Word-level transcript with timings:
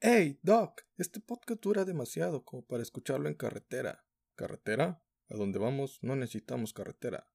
Hey, 0.00 0.38
Doc, 0.44 0.82
este 0.96 1.18
podcast 1.18 1.60
dura 1.60 1.84
demasiado 1.84 2.44
como 2.44 2.64
para 2.64 2.84
escucharlo 2.84 3.28
en 3.28 3.34
carretera. 3.34 4.04
¿Carretera? 4.36 5.02
A 5.28 5.34
donde 5.34 5.58
vamos 5.58 5.98
no 6.02 6.14
necesitamos 6.14 6.72
carretera, 6.72 7.28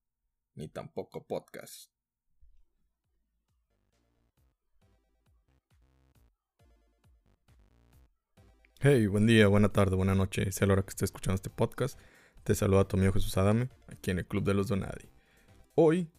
ni 0.56 0.70
tampoco 0.70 1.28
podcast. 1.28 1.92
Hey, 8.80 9.08
buen 9.08 9.28
día, 9.28 9.50
buena 9.50 9.68
tarde, 9.68 9.98
buena 9.98 10.16
noche, 10.16 10.50
sea 10.54 10.66
la 10.66 10.76
hora 10.76 10.84
que 10.84 10.92
esté 10.92 11.04
escuchando 11.04 11.36
este 11.36 11.50
podcast. 11.50 12.00
Te 12.46 12.56
saluda 12.56 12.88
tu 12.88 12.96
amigo 12.96 13.12
Jesús 13.12 13.36
Adame, 13.36 13.72
aquí 13.88 14.12
en 14.12 14.20
el 14.20 14.26
Club 14.26 14.46
de 14.46 14.54
los 14.54 14.70
Donadi. 14.70 15.10
Hoy, 15.76 16.10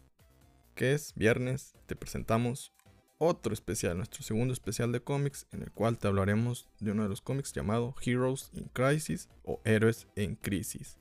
que 0.75 0.93
es 0.93 1.15
viernes, 1.15 1.73
te 1.87 1.95
presentamos 1.95 2.74
otro 3.17 3.53
especial, 3.53 3.97
nuestro 3.97 4.23
segundo 4.23 4.53
especial 4.53 4.91
de 4.91 5.01
cómics, 5.01 5.47
en 5.51 5.63
el 5.63 5.71
cual 5.71 5.97
te 5.97 6.07
hablaremos 6.07 6.69
de 6.79 6.91
uno 6.91 7.03
de 7.03 7.09
los 7.09 7.21
cómics 7.21 7.53
llamado 7.53 7.95
Heroes 8.03 8.49
in 8.53 8.69
Crisis 8.73 9.29
o 9.43 9.61
Héroes 9.63 10.07
en 10.15 10.35
Crisis. 10.35 10.97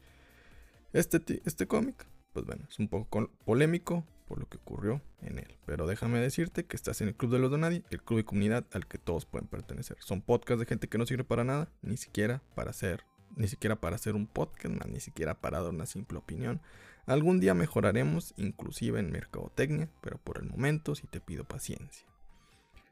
Este, 0.92 1.42
este 1.44 1.66
cómic, 1.66 2.06
pues 2.32 2.46
bueno, 2.46 2.64
es 2.68 2.78
un 2.78 2.88
poco 2.88 3.30
polémico 3.44 4.06
por 4.26 4.38
lo 4.38 4.48
que 4.48 4.56
ocurrió 4.56 5.02
en 5.22 5.38
él, 5.38 5.58
pero 5.66 5.86
déjame 5.86 6.18
decirte 6.18 6.64
que 6.64 6.76
estás 6.76 7.00
en 7.00 7.08
el 7.08 7.14
Club 7.14 7.32
de 7.32 7.38
los 7.38 7.50
Donadi, 7.50 7.84
el 7.90 8.02
club 8.02 8.18
de 8.18 8.24
comunidad 8.24 8.64
al 8.72 8.86
que 8.86 8.98
todos 8.98 9.26
pueden 9.26 9.48
pertenecer. 9.48 9.96
Son 10.00 10.22
podcasts 10.22 10.60
de 10.60 10.66
gente 10.66 10.88
que 10.88 10.98
no 10.98 11.06
sirve 11.06 11.24
para 11.24 11.44
nada, 11.44 11.70
ni 11.82 11.96
siquiera 11.96 12.42
para 12.54 12.70
hacer, 12.70 13.04
ni 13.36 13.48
siquiera 13.48 13.80
para 13.80 13.96
hacer 13.96 14.14
un 14.14 14.26
podcast, 14.26 14.74
ni 14.86 15.00
siquiera 15.00 15.34
para 15.40 15.60
dar 15.60 15.70
una 15.70 15.86
simple 15.86 16.18
opinión. 16.18 16.60
Algún 17.06 17.40
día 17.40 17.54
mejoraremos, 17.54 18.34
inclusive 18.36 19.00
en 19.00 19.10
mercadotecnia, 19.10 19.88
pero 20.00 20.18
por 20.18 20.38
el 20.38 20.44
momento 20.44 20.94
sí 20.94 21.06
te 21.06 21.20
pido 21.20 21.44
paciencia. 21.44 22.06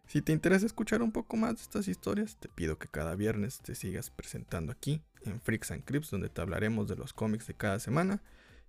Si 0.07 0.21
te 0.21 0.33
interesa 0.33 0.67
escuchar 0.67 1.03
un 1.03 1.13
poco 1.13 1.37
más 1.37 1.57
de 1.57 1.63
estas 1.63 1.89
historias, 1.89 2.37
te 2.39 2.49
pido 2.49 2.79
que 2.79 2.89
cada 2.89 3.15
viernes 3.15 3.61
te 3.61 3.75
sigas 3.75 4.11
presentando 4.11 4.73
aquí 4.73 5.01
en 5.25 5.41
Freaks 5.41 5.71
and 5.71 5.85
Crips, 5.85 6.11
donde 6.11 6.29
te 6.29 6.41
hablaremos 6.43 6.89
de 6.89 6.97
los 6.97 7.15
cómics 7.15 7.47
de 7.47 7.55
cada 7.55 7.79
semana 7.79 8.21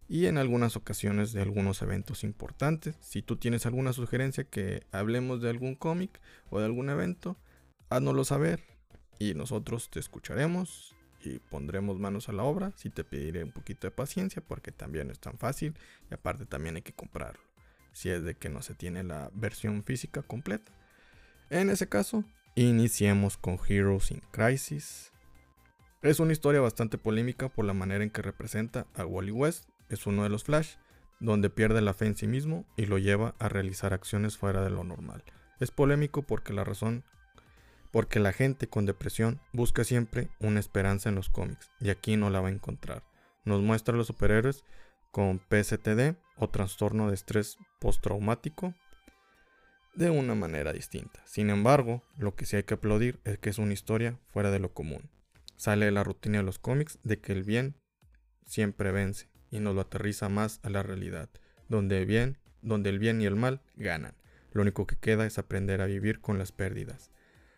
y 0.08 0.28
en 0.28 0.38
algunas 0.38 0.78
ocasiones 0.78 1.34
de 1.34 1.42
algunos 1.42 1.82
eventos 1.82 2.24
importantes. 2.24 2.96
Si 3.02 3.22
tú 3.22 3.36
tienes 3.36 3.66
alguna 3.66 3.92
sugerencia 3.92 4.46
que 4.46 4.86
hablemos 4.92 5.42
de 5.42 5.50
algún 5.50 5.76
cómic 5.76 6.22
o 6.50 6.60
de 6.60 6.66
algún 6.66 6.90
evento, 6.90 7.36
háznoslo 7.90 8.24
saber 8.24 8.64
y 9.20 9.34
nosotros 9.34 9.90
te 9.90 10.00
escucharemos 10.00 10.96
y 11.24 11.40
pondremos 11.40 12.00
manos 12.00 12.30
a 12.30 12.34
la 12.34 12.44
obra. 12.44 12.74
Si 12.76 12.90
te 12.90 13.04
pediré 13.04 13.44
un 13.44 13.52
poquito 13.52 13.88
de 13.88 13.92
paciencia 13.92 14.42
porque 14.46 14.72
también 14.72 15.08
no 15.08 15.14
es 15.14 15.20
tan 15.20 15.38
fácil 15.38 15.74
y 16.10 16.14
aparte 16.14 16.46
también 16.46 16.76
hay 16.76 16.82
que 16.82 16.94
comprarlo. 16.94 17.42
Si 17.94 18.10
es 18.10 18.24
de 18.24 18.36
que 18.36 18.50
no 18.50 18.62
se 18.62 18.74
tiene 18.74 19.04
la 19.04 19.30
versión 19.34 19.84
física 19.84 20.22
completa. 20.22 20.72
En 21.50 21.70
ese 21.70 21.88
caso, 21.88 22.24
iniciemos 22.56 23.38
con 23.38 23.60
Heroes 23.68 24.12
in 24.12 24.22
Crisis. 24.32 25.12
Es 26.02 26.20
una 26.20 26.34
historia 26.34 26.60
bastante 26.60 26.98
polémica 26.98 27.50
por 27.50 27.66
la 27.66 27.74
manera 27.74 28.04
en 28.04 28.10
que 28.10 28.22
representa 28.22 28.88
a 28.96 29.06
Wally 29.06 29.32
West. 29.32 29.70
Es 29.90 30.06
uno 30.08 30.24
de 30.24 30.30
los 30.30 30.44
Flash, 30.44 30.76
donde 31.20 31.50
pierde 31.50 31.82
la 31.82 31.94
fe 31.94 32.08
en 32.08 32.18
sí 32.18 32.28
mismo 32.28 32.66
y 32.76 32.88
lo 32.88 32.98
lleva 32.98 33.36
a 33.40 33.48
realizar 33.48 33.94
acciones 33.94 34.38
fuera 34.38 34.62
de 34.64 34.70
lo 34.70 34.84
normal. 34.84 35.24
Es 35.60 35.72
polémico 35.72 36.24
porque 36.24 36.52
la 36.52 36.64
razón 36.64 37.06
porque 37.94 38.20
la 38.20 38.34
gente 38.34 38.68
con 38.68 38.88
depresión 38.88 39.40
busca 39.54 39.84
siempre 39.84 40.30
una 40.40 40.60
esperanza 40.60 41.10
en 41.10 41.16
los 41.16 41.30
cómics 41.30 41.70
y 41.80 41.92
aquí 41.92 42.18
no 42.18 42.32
la 42.32 42.42
va 42.42 42.48
a 42.48 42.52
encontrar. 42.52 43.04
Nos 43.46 43.62
muestra 43.62 43.94
a 43.94 43.98
los 43.98 44.08
superhéroes 44.08 44.66
con 45.12 45.38
PSTD 45.38 46.16
o 46.38 46.50
trastorno 46.50 47.08
de 47.08 47.14
estrés 47.14 47.60
postraumático 47.80 48.74
de 49.94 50.10
una 50.10 50.34
manera 50.34 50.74
distinta. 50.74 51.22
Sin 51.28 51.52
embargo, 51.52 52.02
lo 52.18 52.36
que 52.36 52.48
sí 52.48 52.56
hay 52.56 52.64
que 52.64 52.74
aplaudir 52.74 53.20
es 53.26 53.38
que 53.38 53.52
es 53.52 53.60
una 53.60 53.74
historia 53.74 54.18
fuera 54.26 54.50
de 54.50 54.58
lo 54.58 54.74
común. 54.74 55.12
Sale 55.56 55.86
de 55.86 55.92
la 55.92 56.04
rutina 56.04 56.40
de 56.40 56.44
los 56.44 56.58
cómics 56.58 56.98
de 57.04 57.20
que 57.20 57.32
el 57.32 57.44
bien 57.44 57.76
siempre 58.48 58.92
vence 58.92 59.30
y 59.52 59.60
nos 59.60 59.76
lo 59.76 59.82
aterriza 59.82 60.30
más 60.30 60.60
a 60.64 60.72
la 60.72 60.82
realidad, 60.82 61.30
donde 61.70 62.00
el 62.00 62.08
bien, 62.08 62.40
donde 62.64 62.90
el 62.90 62.98
bien 62.98 63.22
y 63.22 63.26
el 63.26 63.36
mal 63.36 63.62
ganan. 63.76 64.16
Lo 64.52 64.64
único 64.64 64.88
que 64.88 64.96
queda 64.96 65.28
es 65.28 65.38
aprender 65.38 65.80
a 65.80 65.86
vivir 65.86 66.22
con 66.22 66.40
las 66.40 66.52
pérdidas 66.52 67.14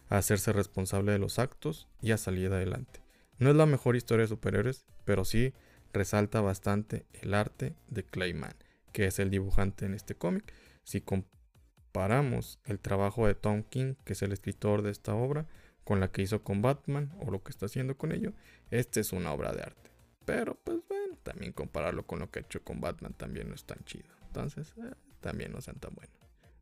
a 0.10 0.18
hacerse 0.18 0.54
responsable 0.54 1.12
de 1.12 1.20
los 1.20 1.40
actos 1.40 1.88
y 2.02 2.12
a 2.12 2.18
salir 2.18 2.52
adelante. 2.52 3.02
No 3.38 3.50
es 3.50 3.56
la 3.56 3.66
mejor 3.66 3.96
historia 3.96 4.24
de 4.24 4.30
superhéroes, 4.30 4.86
pero 5.04 5.26
sí 5.26 5.54
resalta 5.94 6.42
bastante 6.42 7.06
el 7.14 7.34
arte 7.34 7.76
de 7.88 8.04
Clayman, 8.04 8.56
que 8.92 9.06
es 9.06 9.20
el 9.20 9.30
dibujante 9.30 9.86
en 9.86 9.94
este 9.94 10.16
cómic. 10.16 10.54
Si 10.84 11.02
comparamos 11.02 12.60
el 12.66 12.80
trabajo 12.80 13.28
de 13.28 13.36
Tom 13.36 13.64
King, 13.64 13.96
que 14.04 14.14
es 14.14 14.22
el 14.22 14.32
escritor 14.32 14.82
de 14.82 14.92
esta 14.92 15.16
obra, 15.16 15.48
con 15.84 16.00
la 16.00 16.12
que 16.12 16.22
hizo 16.22 16.44
con 16.44 16.62
Batman 16.62 17.14
o 17.20 17.32
lo 17.32 17.44
que 17.44 17.52
está 17.52 17.68
haciendo 17.68 17.98
con 17.98 18.12
ello, 18.12 18.34
esta 18.72 19.00
es 19.00 19.14
una 19.14 19.32
obra 19.32 19.54
de 19.54 19.62
arte. 19.62 19.92
Pero 20.26 20.56
pues 20.64 20.80
bueno, 20.90 21.18
también 21.24 21.54
compararlo 21.54 22.06
con 22.06 22.20
lo 22.20 22.32
que 22.32 22.40
ha 22.40 22.42
hecho 22.42 22.64
con 22.64 22.82
Batman 22.82 23.14
también 23.14 23.50
no 23.50 23.56
es 23.56 23.66
tan 23.66 23.84
chido. 23.86 24.10
Entonces, 24.28 24.74
eh, 24.78 24.94
también 25.22 25.52
no 25.52 25.62
sean 25.62 25.80
tan 25.80 25.94
buenos. 25.94 26.16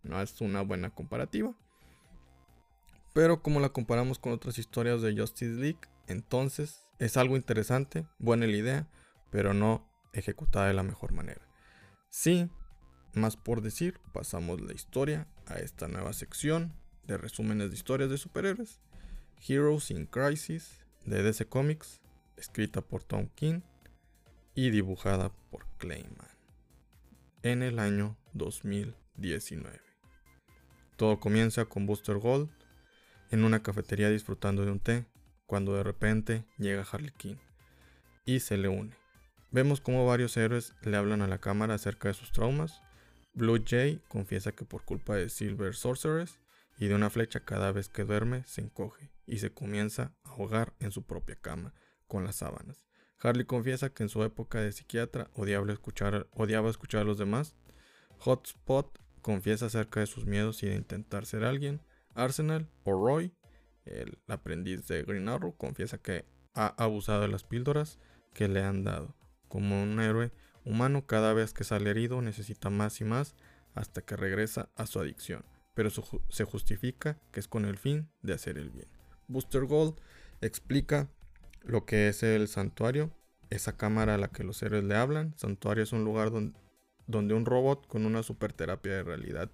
No 0.04 0.22
es 0.22 0.42
una 0.42 0.62
buena 0.62 0.90
comparativa. 0.90 1.56
Pero 3.14 3.42
como 3.42 3.60
la 3.60 3.70
comparamos 3.70 4.20
con 4.20 4.34
otras 4.34 4.58
historias 4.58 5.02
de 5.02 5.16
Justice 5.16 5.54
League, 5.54 5.80
entonces 6.08 6.88
es 7.00 7.18
algo 7.18 7.36
interesante, 7.36 8.08
buena 8.18 8.48
la 8.48 8.58
idea, 8.58 8.88
pero 9.30 9.54
no 9.54 9.88
ejecutada 10.14 10.68
de 10.68 10.74
la 10.74 10.84
mejor 10.84 11.14
manera. 11.14 11.42
Sí, 12.10 12.50
más 13.14 13.38
por 13.38 13.62
decir, 13.62 14.00
pasamos 14.14 14.62
la 14.62 14.74
historia 14.74 15.28
a 15.48 15.56
esta 15.56 15.88
nueva 15.88 16.14
sección 16.14 16.74
de 17.06 17.18
resúmenes 17.18 17.70
de 17.70 17.76
historias 17.76 18.10
de 18.10 18.18
superhéroes. 18.18 18.80
Heroes 19.48 19.92
in 19.92 20.06
Crisis 20.06 20.80
de 21.06 21.22
DC 21.22 21.46
Comics, 21.48 22.02
escrita 22.38 22.82
por 22.82 23.04
Tom 23.04 23.28
King 23.36 23.62
y 24.56 24.70
dibujada 24.70 25.32
por 25.52 25.68
Clayman 25.78 26.28
en 27.42 27.62
el 27.62 27.80
año 27.80 28.18
2019. 28.34 29.82
Todo 30.96 31.20
comienza 31.20 31.66
con 31.66 31.86
Booster 31.86 32.18
Gold 32.18 32.50
en 33.34 33.44
una 33.46 33.64
cafetería 33.64 34.12
disfrutando 34.12 34.64
de 34.64 34.70
un 34.70 34.80
té, 34.80 35.08
cuando 35.48 35.76
de 35.76 35.82
repente 35.82 36.46
llega 36.60 36.86
Harley 36.90 37.10
Quinn 37.18 37.40
y 38.26 38.42
se 38.42 38.58
le 38.58 38.68
une. 38.68 38.96
Vemos 39.50 39.82
como 39.82 40.06
varios 40.06 40.38
héroes 40.38 40.76
le 40.84 40.96
hablan 40.98 41.24
a 41.24 41.28
la 41.28 41.40
cámara 41.40 41.74
acerca 41.74 42.10
de 42.10 42.14
sus 42.14 42.32
traumas. 42.32 42.80
Blue 43.34 43.60
Jay 43.66 44.00
confiesa 44.08 44.52
que 44.52 44.66
por 44.66 44.86
culpa 44.86 45.16
de 45.16 45.30
Silver 45.30 45.74
Sorceress 45.74 46.40
y 46.78 46.86
de 46.86 46.94
una 46.94 47.10
flecha 47.10 47.40
cada 47.40 47.72
vez 47.72 47.90
que 47.90 48.04
duerme 48.04 48.44
se 48.44 48.62
encoge 48.62 49.12
y 49.26 49.40
se 49.40 49.52
comienza 49.52 50.14
a 50.24 50.30
ahogar 50.30 50.74
en 50.80 50.92
su 50.92 51.02
propia 51.02 51.36
cama 51.36 51.74
con 52.06 52.26
las 52.26 52.36
sábanas. 52.36 52.86
Harley 53.20 53.46
confiesa 53.46 53.90
que 53.90 54.04
en 54.04 54.10
su 54.10 54.24
época 54.24 54.62
de 54.62 54.72
psiquiatra 54.72 55.32
odiaba 55.34 55.74
escuchar, 55.74 56.28
odiaba 56.34 56.70
escuchar 56.70 57.02
a 57.02 57.06
los 57.06 57.18
demás. 57.18 57.56
Hotspot 58.20 59.00
confiesa 59.24 59.66
acerca 59.66 60.02
de 60.02 60.06
sus 60.06 60.28
miedos 60.28 60.62
y 60.62 60.68
de 60.68 60.76
intentar 60.76 61.26
ser 61.26 61.46
alguien. 61.46 61.82
Arsenal 62.16 62.70
o 62.84 62.92
Roy, 62.92 63.34
el 63.86 64.20
aprendiz 64.28 64.88
de 64.88 65.04
Green 65.04 65.28
Arrow, 65.30 65.56
confiesa 65.56 65.98
que 65.98 66.26
ha 66.54 66.68
abusado 66.78 67.22
de 67.22 67.28
las 67.28 67.44
píldoras 67.44 68.00
que 68.34 68.48
le 68.48 68.64
han 68.64 68.84
dado. 68.84 69.16
Como 69.48 69.82
un 69.82 70.00
héroe 70.00 70.32
humano, 70.66 71.06
cada 71.06 71.34
vez 71.34 71.54
que 71.54 71.64
sale 71.64 71.90
herido 71.90 72.22
necesita 72.22 72.70
más 72.70 73.02
y 73.02 73.04
más 73.04 73.36
hasta 73.76 74.02
que 74.02 74.16
regresa 74.16 74.70
a 74.76 74.86
su 74.86 75.00
adicción, 75.00 75.44
pero 75.74 75.90
se 75.90 76.44
justifica 76.44 77.20
que 77.32 77.40
es 77.40 77.48
con 77.48 77.66
el 77.66 77.78
fin 77.78 78.10
de 78.22 78.34
hacer 78.34 78.58
el 78.58 78.70
bien. 78.70 78.88
Booster 79.28 79.66
Gold 79.66 79.96
explica 80.42 81.10
lo 81.62 81.86
que 81.86 82.08
es 82.08 82.24
el 82.24 82.48
santuario, 82.48 83.12
esa 83.50 83.78
cámara 83.78 84.16
a 84.16 84.18
la 84.18 84.28
que 84.30 84.44
los 84.44 84.62
héroes 84.64 84.84
le 84.84 84.96
hablan. 84.96 85.34
Santuario 85.38 85.84
es 85.84 85.92
un 85.94 86.04
lugar 86.04 86.32
donde, 86.32 87.34
un 87.34 87.46
robot 87.46 87.88
con 87.88 88.06
una 88.06 88.24
super 88.24 88.54
terapia 88.54 88.94
de 88.94 89.04
realidad 89.04 89.52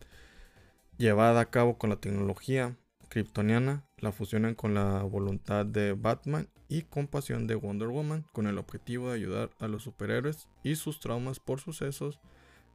llevada 1.00 1.40
a 1.40 1.50
cabo 1.50 1.78
con 1.78 1.90
la 1.90 1.96
tecnología 1.96 2.78
kryptoniana, 3.08 3.86
la 3.98 4.12
fusionan 4.12 4.54
con 4.54 4.74
la 4.76 5.02
voluntad 5.04 5.66
de 5.66 5.94
Batman 5.94 6.50
y 6.68 6.84
compasión 6.84 7.48
de 7.48 7.56
Wonder 7.56 7.88
Woman 7.88 8.26
con 8.34 8.46
el 8.46 8.60
objetivo 8.60 9.08
de 9.08 9.16
ayudar 9.16 9.50
a 9.60 9.68
los 9.68 9.84
superhéroes 9.84 10.48
y 10.62 10.76
sus 10.76 11.00
traumas 11.00 11.40
por 11.40 11.62
sucesos 11.62 12.20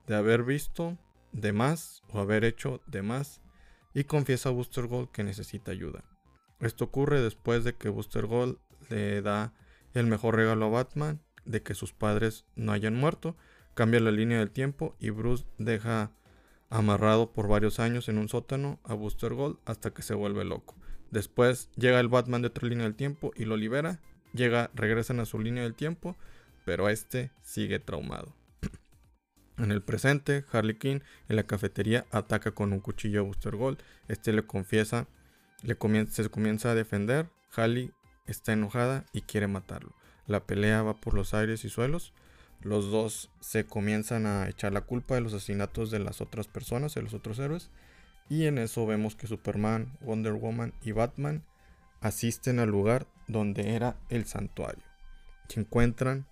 de 0.09 0.17
haber 0.17 0.43
visto 0.43 0.99
de 1.33 1.53
más 1.53 2.03
o 2.13 2.19
haber 2.19 2.45
hecho 2.45 2.81
de 2.87 3.03
más 3.03 3.43
y 3.93 4.05
confiesa 4.05 4.49
a 4.49 4.53
Booster 4.53 4.87
Gold 4.87 5.11
que 5.11 5.23
necesita 5.23 5.71
ayuda. 5.71 6.03
Esto 6.61 6.85
ocurre 6.85 7.21
después 7.21 7.63
de 7.63 7.75
que 7.75 7.91
Booster 7.91 8.27
Gold 8.27 8.57
le 8.89 9.21
da 9.21 9.53
el 9.93 10.07
mejor 10.07 10.37
regalo 10.37 10.67
a 10.67 10.71
Batman 10.71 11.21
de 11.45 11.63
que 11.63 11.75
sus 11.75 11.93
padres 11.93 12.47
no 12.57 12.73
hayan 12.73 12.97
muerto, 12.97 13.37
cambia 13.75 14.01
la 14.01 14.11
línea 14.11 14.39
del 14.39 14.51
tiempo 14.51 14.97
y 14.99 15.11
Bruce 15.11 15.45
deja 15.59 16.11
amarrado 16.75 17.31
por 17.33 17.47
varios 17.47 17.79
años 17.79 18.09
en 18.09 18.19
un 18.19 18.29
sótano 18.29 18.81
a 18.83 18.95
Booster 18.95 19.33
Gold 19.33 19.59
hasta 19.65 19.93
que 19.93 20.03
se 20.03 20.15
vuelve 20.15 20.45
loco. 20.45 20.75
Después 21.13 21.71
llega 21.77 22.01
el 22.01 22.09
Batman 22.09 22.43
de 22.43 22.49
otra 22.49 22.69
línea 22.69 22.85
del 22.85 22.97
tiempo 22.97 23.33
y 23.37 23.45
lo 23.45 23.57
libera. 23.57 24.01
Llega, 24.33 24.73
regresan 24.75 25.21
a 25.21 25.25
su 25.25 25.39
línea 25.39 25.63
del 25.63 25.77
tiempo, 25.77 26.17
pero 26.65 26.89
este 26.89 27.31
sigue 27.43 27.79
traumado. 27.79 28.35
en 29.59 29.71
el 29.71 29.83
presente, 29.83 30.45
Harley 30.51 30.75
Quinn 30.77 31.05
en 31.29 31.37
la 31.37 31.45
cafetería 31.45 32.07
ataca 32.11 32.51
con 32.51 32.73
un 32.73 32.81
cuchillo 32.81 33.21
a 33.21 33.23
Booster 33.23 33.55
Gold. 33.55 33.79
Este 34.09 34.33
le 34.33 34.43
confiesa 34.43 35.07
Le 35.63 35.77
se 36.11 36.29
comienza 36.29 36.73
a 36.73 36.75
defender. 36.75 37.29
Harley 37.55 37.93
está 38.27 38.53
enojada 38.53 39.07
y 39.13 39.23
quiere 39.23 39.47
matarlo. 39.47 39.95
La 40.27 40.45
pelea 40.45 40.83
va 40.83 40.95
por 41.01 41.15
los 41.15 41.35
aires 41.35 41.65
y 41.65 41.69
suelos. 41.69 42.13
Los 42.65 42.91
dos 42.91 43.31
se 43.41 43.67
comienzan 43.67 44.27
a 44.27 44.49
echar 44.49 44.73
la 44.73 44.81
culpa 44.81 45.15
de 45.15 45.21
los 45.21 45.35
asesinatos 45.35 45.91
de 45.91 45.99
las 45.99 46.23
otras 46.23 46.49
personas, 46.49 46.95
de 46.95 47.03
los 47.03 47.13
otros 47.13 47.39
héroes. 47.39 47.71
Y 48.31 48.47
en 48.47 48.57
eso 48.57 48.87
vemos 48.87 49.17
que 49.17 49.27
Superman, 49.27 49.99
Wonder 50.01 50.33
Woman 50.33 50.73
y 50.83 50.93
Batman 50.93 51.45
asisten 52.01 52.59
al 52.59 52.71
lugar 52.71 53.07
donde 53.29 53.75
era 53.75 53.99
el 54.09 54.25
santuario. 54.25 54.83
Y 55.55 55.61
encuentran 55.61 56.27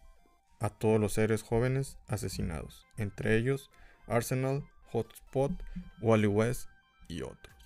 a 0.58 0.70
todos 0.70 0.98
los 0.98 1.18
héroes 1.18 1.42
jóvenes 1.42 1.98
asesinados. 2.08 2.86
Entre 2.96 3.36
ellos 3.36 3.70
Arsenal, 4.06 4.64
Hotspot, 4.90 5.52
Wally 6.00 6.28
West 6.28 6.68
y 7.08 7.22
otros. 7.22 7.56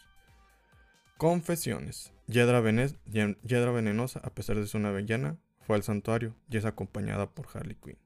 Confesiones. 1.18 2.12
Yedra, 2.26 2.60
venenosa, 2.60 4.20
a 4.24 4.30
pesar 4.30 4.56
de 4.56 4.66
ser 4.66 4.80
una 4.80 4.90
villana, 4.90 5.38
fue 5.62 5.76
al 5.76 5.84
santuario 5.84 6.34
y 6.50 6.56
es 6.56 6.64
acompañada 6.64 7.30
por 7.30 7.46
Harley 7.54 7.76
Quinn. 7.76 7.96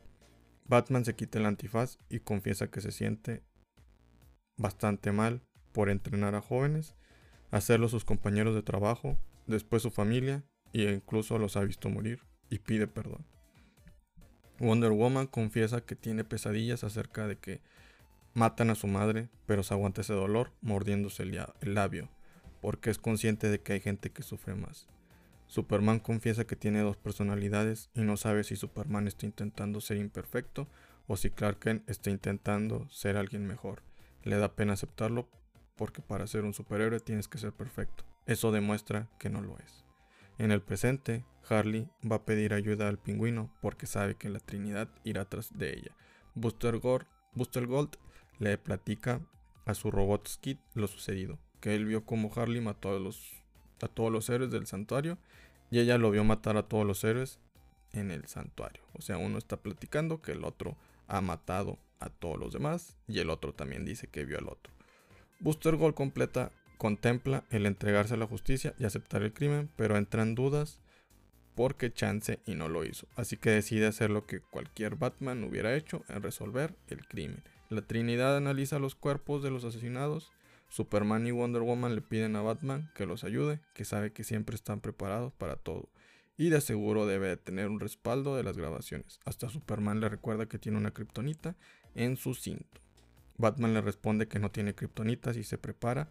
Batman 0.71 1.05
se 1.05 1.17
quita 1.17 1.41
el 1.41 1.47
antifaz 1.47 1.99
y 2.09 2.21
confiesa 2.21 2.71
que 2.71 2.81
se 2.81 2.93
siente 2.93 3.43
bastante 4.57 5.11
mal 5.11 5.43
por 5.73 5.91
entrenar 5.91 6.37
a 6.37 6.41
jóvenes, 6.41 6.95
hacerlo 7.51 7.89
sus 7.89 8.05
compañeros 8.05 8.55
de 8.55 8.63
trabajo, 8.63 9.19
después 9.49 9.83
su 9.83 9.91
familia 9.91 10.45
e 10.73 10.83
incluso 10.93 11.39
los 11.39 11.57
ha 11.57 11.65
visto 11.65 11.89
morir 11.89 12.21
y 12.51 12.61
pide 12.61 12.87
perdón. 12.87 13.27
Wonder 14.61 14.93
Woman 14.93 15.27
confiesa 15.27 15.81
que 15.81 15.97
tiene 15.97 16.23
pesadillas 16.23 16.85
acerca 16.85 17.27
de 17.27 17.37
que 17.37 17.61
matan 18.35 18.71
a 18.71 18.77
su 18.77 18.87
madre, 18.87 19.29
pero 19.47 19.65
se 19.65 19.75
aguanta 19.75 20.03
ese 20.03 20.13
dolor 20.13 20.53
mordiéndose 20.61 21.25
el 21.25 21.75
labio, 21.75 22.09
porque 22.63 22.91
es 22.91 22.99
consciente 22.99 23.49
de 23.49 23.61
que 23.61 23.73
hay 23.73 23.81
gente 23.81 24.11
que 24.11 24.23
sufre 24.23 24.55
más. 24.55 24.87
Superman 25.51 25.99
confiesa 25.99 26.47
que 26.47 26.55
tiene 26.55 26.79
dos 26.79 26.97
personalidades 26.97 27.91
y 27.93 28.03
no 28.03 28.17
sabe 28.17 28.45
si 28.45 28.55
Superman 28.55 29.09
está 29.09 29.27
intentando 29.27 29.81
ser 29.81 29.97
imperfecto 29.97 30.69
o 31.09 31.17
si 31.17 31.31
Clark 31.31 31.59
Kent 31.59 31.91
está 31.91 32.11
intentando 32.11 32.89
ser 32.89 33.17
alguien 33.17 33.49
mejor. 33.49 33.83
Le 34.23 34.37
da 34.37 34.55
pena 34.55 34.75
aceptarlo 34.75 35.29
porque 35.75 36.03
para 36.03 36.29
ser 36.29 36.45
un 36.45 36.55
superhéroe 36.55 37.01
tienes 37.01 37.27
que 37.27 37.39
ser 37.39 37.53
perfecto. 37.53 38.05
Eso 38.27 38.53
demuestra 38.53 39.09
que 39.19 39.29
no 39.29 39.41
lo 39.41 39.59
es. 39.59 39.85
En 40.39 40.53
el 40.53 40.63
presente, 40.63 41.25
Harley 41.49 41.89
va 42.09 42.17
a 42.17 42.25
pedir 42.25 42.55
ayuda 42.55 42.87
al 42.87 43.01
pingüino 43.01 43.53
porque 43.61 43.87
sabe 43.87 44.15
que 44.15 44.29
la 44.29 44.39
Trinidad 44.39 44.89
irá 45.03 45.25
tras 45.25 45.59
de 45.59 45.73
ella. 45.73 45.97
Buster 46.37 46.79
Gold, 46.79 47.07
Gold 47.67 47.97
le 48.39 48.57
platica 48.57 49.21
a 49.67 49.75
su 49.75 49.91
robot 49.91 50.29
Skid 50.29 50.59
lo 50.75 50.87
sucedido, 50.87 51.41
que 51.61 51.75
él 51.75 51.87
vio 51.87 52.05
como 52.05 52.31
Harley 52.37 52.61
mató 52.61 52.95
a, 52.95 53.01
los, 53.01 53.40
a 53.87 53.89
todos 53.89 54.11
los 54.11 54.29
héroes 54.29 54.51
del 54.51 54.67
santuario 54.67 55.19
y 55.71 55.79
ella 55.79 55.99
lo 55.99 56.11
vio 56.11 56.25
matar 56.25 56.57
a 56.57 56.65
todos 56.65 56.87
los 56.87 57.03
héroes 57.05 57.39
en 57.93 58.11
el 58.11 58.27
santuario. 58.27 58.83
O 58.95 59.03
sea, 59.03 59.19
uno 59.19 59.39
está 59.39 59.57
platicando 59.57 60.21
que 60.21 60.33
el 60.33 60.45
otro 60.45 60.77
ha 61.07 61.21
matado 61.21 61.79
a 61.99 62.09
todos 62.09 62.39
los 62.39 62.53
demás 62.53 62.97
y 63.07 63.19
el 63.19 63.31
otro 63.31 63.53
también 63.53 63.85
dice 63.85 64.07
que 64.09 64.25
vio 64.25 64.39
al 64.39 64.49
otro. 64.49 64.73
Buster 65.39 65.77
Gold 65.77 65.95
completa, 65.95 66.51
contempla 66.79 67.45
el 67.51 67.67
entregarse 67.67 68.15
a 68.15 68.19
la 68.19 68.27
justicia 68.27 68.75
y 68.79 68.85
aceptar 68.85 69.23
el 69.23 69.33
crimen, 69.33 69.71
pero 69.77 69.97
entra 69.97 70.23
en 70.23 70.35
dudas 70.35 70.81
porque 71.55 71.93
chance 71.93 72.41
y 72.47 72.55
no 72.55 72.69
lo 72.69 72.85
hizo. 72.85 73.07
Así 73.17 73.37
que 73.37 73.51
decide 73.51 73.87
hacer 73.87 74.11
lo 74.11 74.27
que 74.27 74.41
cualquier 74.41 74.97
Batman 74.97 75.45
hubiera 75.45 75.75
hecho 75.75 76.05
en 76.09 76.23
resolver 76.23 76.75
el 76.89 77.07
crimen. 77.07 77.43
La 77.69 77.83
Trinidad 77.83 78.37
analiza 78.37 78.79
los 78.79 78.95
cuerpos 78.95 79.43
de 79.43 79.51
los 79.51 79.65
asesinados. 79.65 80.33
Superman 80.71 81.27
y 81.27 81.33
Wonder 81.33 81.63
Woman 81.63 81.95
le 81.95 82.01
piden 82.01 82.37
a 82.37 82.43
Batman 82.43 82.91
que 82.95 83.05
los 83.05 83.25
ayude, 83.25 83.61
que 83.75 83.85
sabe 83.85 84.13
que 84.13 84.25
siempre 84.25 84.55
están 84.55 84.81
preparados 84.81 85.33
para 85.33 85.57
todo. 85.57 85.91
Y 86.37 86.49
de 86.49 86.61
seguro 86.63 87.07
debe 87.07 87.29
de 87.29 87.37
tener 87.37 87.69
un 87.69 87.81
respaldo 87.81 88.37
de 88.37 88.45
las 88.45 88.57
grabaciones. 88.57 89.21
Hasta 89.27 89.51
Superman 89.51 90.01
le 90.01 90.09
recuerda 90.09 90.47
que 90.47 90.59
tiene 90.59 90.79
una 90.79 90.93
kriptonita 90.93 91.57
en 91.95 92.17
su 92.17 92.35
cinto. 92.35 92.81
Batman 93.37 93.75
le 93.75 93.81
responde 93.81 94.29
que 94.29 94.39
no 94.39 94.51
tiene 94.51 94.75
kriptonitas 94.75 95.37
y 95.37 95.45
se 95.45 95.59
prepara, 95.59 96.09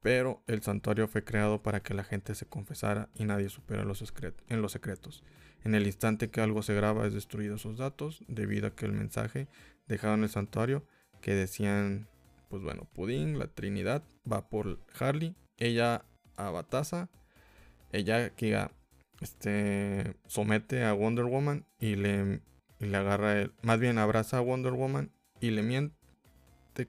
pero 0.00 0.42
el 0.46 0.62
santuario 0.62 1.06
fue 1.06 1.22
creado 1.22 1.62
para 1.62 1.80
que 1.80 1.94
la 1.94 2.04
gente 2.04 2.34
se 2.34 2.46
confesara 2.46 3.10
y 3.14 3.24
nadie 3.24 3.50
supera 3.50 3.84
los 3.84 4.02
en 4.48 4.62
los 4.62 4.72
secretos. 4.72 5.22
En 5.62 5.74
el 5.74 5.86
instante 5.86 6.30
que 6.30 6.40
algo 6.40 6.62
se 6.62 6.74
graba 6.74 7.06
es 7.06 7.12
destruido 7.12 7.58
sus 7.58 7.76
datos 7.76 8.24
debido 8.28 8.68
a 8.68 8.74
que 8.74 8.86
el 8.86 8.92
mensaje 8.92 9.46
dejado 9.86 10.14
en 10.14 10.22
el 10.22 10.30
santuario 10.30 10.86
que 11.20 11.34
decían, 11.34 12.08
pues 12.50 12.62
bueno, 12.62 12.86
Pudín, 12.92 13.38
la 13.38 13.46
Trinidad, 13.46 14.02
va 14.30 14.50
por 14.50 14.80
Harley, 14.98 15.36
ella 15.56 16.04
a 16.36 16.50
Batasa, 16.50 17.08
ella 17.92 18.30
que 18.30 18.68
este, 19.20 20.16
somete 20.26 20.84
a 20.84 20.92
Wonder 20.92 21.26
Woman 21.26 21.64
y 21.78 21.94
le, 21.94 22.40
le 22.80 22.96
agarra, 22.96 23.50
más 23.62 23.78
bien 23.78 23.98
abraza 23.98 24.38
a 24.38 24.40
Wonder 24.40 24.72
Woman 24.72 25.12
y 25.40 25.50
le 25.50 25.62
miente 25.62 25.94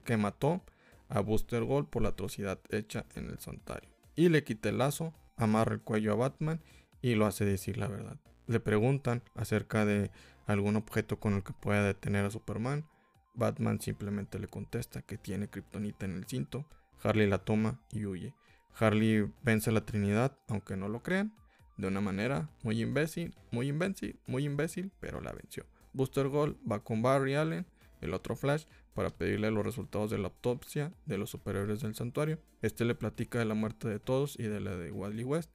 que 0.04 0.16
mató 0.16 0.62
a 1.08 1.20
Buster 1.20 1.62
Gold 1.62 1.88
por 1.88 2.02
la 2.02 2.10
atrocidad 2.10 2.58
hecha 2.70 3.06
en 3.14 3.30
el 3.30 3.38
santuario. 3.38 3.90
Y 4.16 4.30
le 4.30 4.42
quita 4.42 4.68
el 4.68 4.78
lazo, 4.78 5.14
amarra 5.36 5.74
el 5.74 5.80
cuello 5.80 6.12
a 6.12 6.16
Batman 6.16 6.60
y 7.00 7.14
lo 7.14 7.26
hace 7.26 7.44
decir 7.44 7.76
la 7.76 7.86
verdad. 7.86 8.18
Le 8.48 8.58
preguntan 8.58 9.22
acerca 9.36 9.84
de 9.84 10.10
algún 10.46 10.74
objeto 10.74 11.20
con 11.20 11.34
el 11.34 11.44
que 11.44 11.52
pueda 11.52 11.84
detener 11.84 12.24
a 12.24 12.30
Superman. 12.30 12.84
Batman 13.34 13.80
simplemente 13.80 14.38
le 14.38 14.48
contesta 14.48 15.02
que 15.02 15.18
tiene 15.18 15.48
kriptonita 15.48 16.06
en 16.06 16.12
el 16.12 16.26
cinto. 16.26 16.66
Harley 17.02 17.28
la 17.28 17.38
toma 17.38 17.80
y 17.90 18.06
huye. 18.06 18.34
Harley 18.78 19.30
vence 19.42 19.70
a 19.70 19.72
la 19.72 19.84
Trinidad, 19.84 20.36
aunque 20.48 20.76
no 20.76 20.88
lo 20.88 21.02
crean, 21.02 21.34
de 21.76 21.88
una 21.88 22.00
manera 22.00 22.48
muy 22.62 22.80
imbécil, 22.80 23.34
muy 23.50 23.68
imbécil, 23.68 24.18
muy 24.26 24.44
imbécil, 24.44 24.92
pero 25.00 25.20
la 25.20 25.32
venció. 25.32 25.66
Buster 25.92 26.28
Gold 26.28 26.56
va 26.70 26.82
con 26.82 27.02
Barry 27.02 27.34
Allen, 27.34 27.66
el 28.00 28.14
otro 28.14 28.36
Flash, 28.36 28.64
para 28.94 29.10
pedirle 29.10 29.50
los 29.50 29.64
resultados 29.64 30.10
de 30.10 30.18
la 30.18 30.28
autopsia 30.28 30.92
de 31.06 31.18
los 31.18 31.30
superiores 31.30 31.80
del 31.80 31.94
santuario. 31.94 32.38
Este 32.60 32.84
le 32.84 32.94
platica 32.94 33.38
de 33.38 33.44
la 33.44 33.54
muerte 33.54 33.88
de 33.88 33.98
todos 33.98 34.38
y 34.38 34.44
de 34.44 34.60
la 34.60 34.76
de 34.76 34.90
Wally 34.90 35.24
West. 35.24 35.50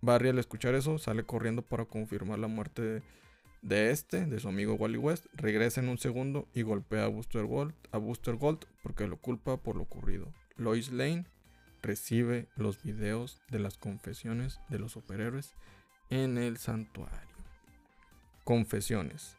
Barry 0.00 0.28
al 0.28 0.38
escuchar 0.38 0.74
eso 0.74 0.98
sale 0.98 1.24
corriendo 1.24 1.62
para 1.62 1.84
confirmar 1.84 2.38
la 2.38 2.48
muerte 2.48 2.82
de 2.82 3.02
de 3.62 3.90
este, 3.90 4.26
de 4.26 4.40
su 4.40 4.48
amigo 4.48 4.74
Wally 4.74 4.98
West, 4.98 5.26
regresa 5.32 5.80
en 5.80 5.88
un 5.88 5.98
segundo 5.98 6.48
y 6.54 6.62
golpea 6.62 7.04
a 7.04 7.08
Booster 7.08 7.44
Gold, 7.44 7.74
a 7.92 7.98
Gold 7.98 8.66
porque 8.82 9.06
lo 9.06 9.16
culpa 9.16 9.56
por 9.56 9.76
lo 9.76 9.82
ocurrido. 9.82 10.32
Lois 10.56 10.90
Lane 10.90 11.26
recibe 11.82 12.48
los 12.56 12.82
videos 12.82 13.40
de 13.50 13.58
las 13.58 13.76
confesiones 13.76 14.60
de 14.68 14.78
los 14.78 14.92
superhéroes 14.92 15.54
en 16.10 16.38
el 16.38 16.56
santuario. 16.56 17.36
Confesiones. 18.44 19.36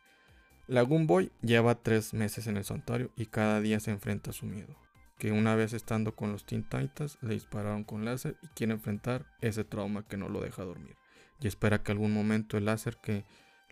Lagoon 0.67 1.07
Boy 1.07 1.31
lleva 1.41 1.81
tres 1.81 2.13
meses 2.13 2.45
en 2.45 2.57
el 2.57 2.63
santuario 2.63 3.11
y 3.15 3.25
cada 3.25 3.59
día 3.59 3.79
se 3.79 3.91
enfrenta 3.91 4.29
a 4.29 4.33
su 4.33 4.45
miedo. 4.45 4.75
Que 5.17 5.31
una 5.31 5.55
vez 5.55 5.73
estando 5.73 6.15
con 6.15 6.31
los 6.31 6.45
Teen 6.45 6.63
Titans 6.63 7.17
le 7.21 7.33
dispararon 7.33 7.83
con 7.83 8.05
láser 8.05 8.37
y 8.41 8.47
quiere 8.49 8.73
enfrentar 8.73 9.25
ese 9.41 9.63
trauma 9.63 10.07
que 10.07 10.15
no 10.15 10.29
lo 10.29 10.41
deja 10.41 10.63
dormir. 10.63 10.95
Y 11.41 11.47
espera 11.47 11.81
que 11.81 11.91
algún 11.91 12.13
momento 12.13 12.57
el 12.57 12.65
láser 12.65 12.97
que 12.97 13.25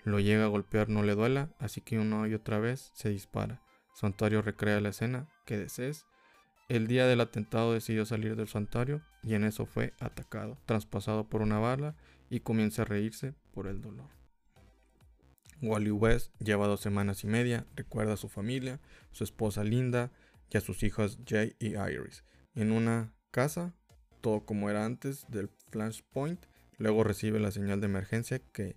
lo 0.07 0.19
llega 0.19 0.45
a 0.45 0.47
golpear 0.47 0.89
no 0.89 1.03
le 1.03 1.15
duela, 1.15 1.49
así 1.59 1.81
que 1.81 1.99
una 1.99 2.27
y 2.27 2.33
otra 2.33 2.59
vez 2.59 2.91
se 2.93 3.09
dispara. 3.09 3.61
Santuario 3.93 4.41
recrea 4.41 4.79
la 4.79 4.89
escena 4.89 5.27
que 5.45 5.57
desees. 5.57 6.05
El 6.69 6.87
día 6.87 7.07
del 7.07 7.21
atentado 7.21 7.73
decidió 7.73 8.05
salir 8.05 8.35
del 8.35 8.47
santuario 8.47 9.01
y 9.23 9.33
en 9.33 9.43
eso 9.43 9.65
fue 9.65 9.93
atacado, 9.99 10.57
traspasado 10.65 11.27
por 11.27 11.41
una 11.41 11.59
bala 11.59 11.95
y 12.29 12.41
comienza 12.41 12.83
a 12.83 12.85
reírse 12.85 13.33
por 13.51 13.67
el 13.67 13.81
dolor. 13.81 14.09
Wally 15.61 15.91
West 15.91 16.31
lleva 16.39 16.67
dos 16.67 16.81
semanas 16.81 17.23
y 17.23 17.27
media, 17.27 17.65
recuerda 17.75 18.13
a 18.13 18.17
su 18.17 18.29
familia, 18.29 18.79
su 19.11 19.23
esposa 19.23 19.63
Linda 19.63 20.11
y 20.49 20.57
a 20.57 20.61
sus 20.61 20.83
hijas 20.83 21.17
Jay 21.25 21.55
y 21.59 21.75
Iris. 21.75 22.23
En 22.53 22.71
una 22.71 23.13
casa, 23.31 23.73
todo 24.21 24.45
como 24.45 24.69
era 24.69 24.85
antes 24.85 25.25
del 25.29 25.49
Flashpoint, 25.71 26.45
luego 26.77 27.03
recibe 27.03 27.39
la 27.39 27.51
señal 27.51 27.81
de 27.81 27.87
emergencia 27.87 28.39
que 28.39 28.75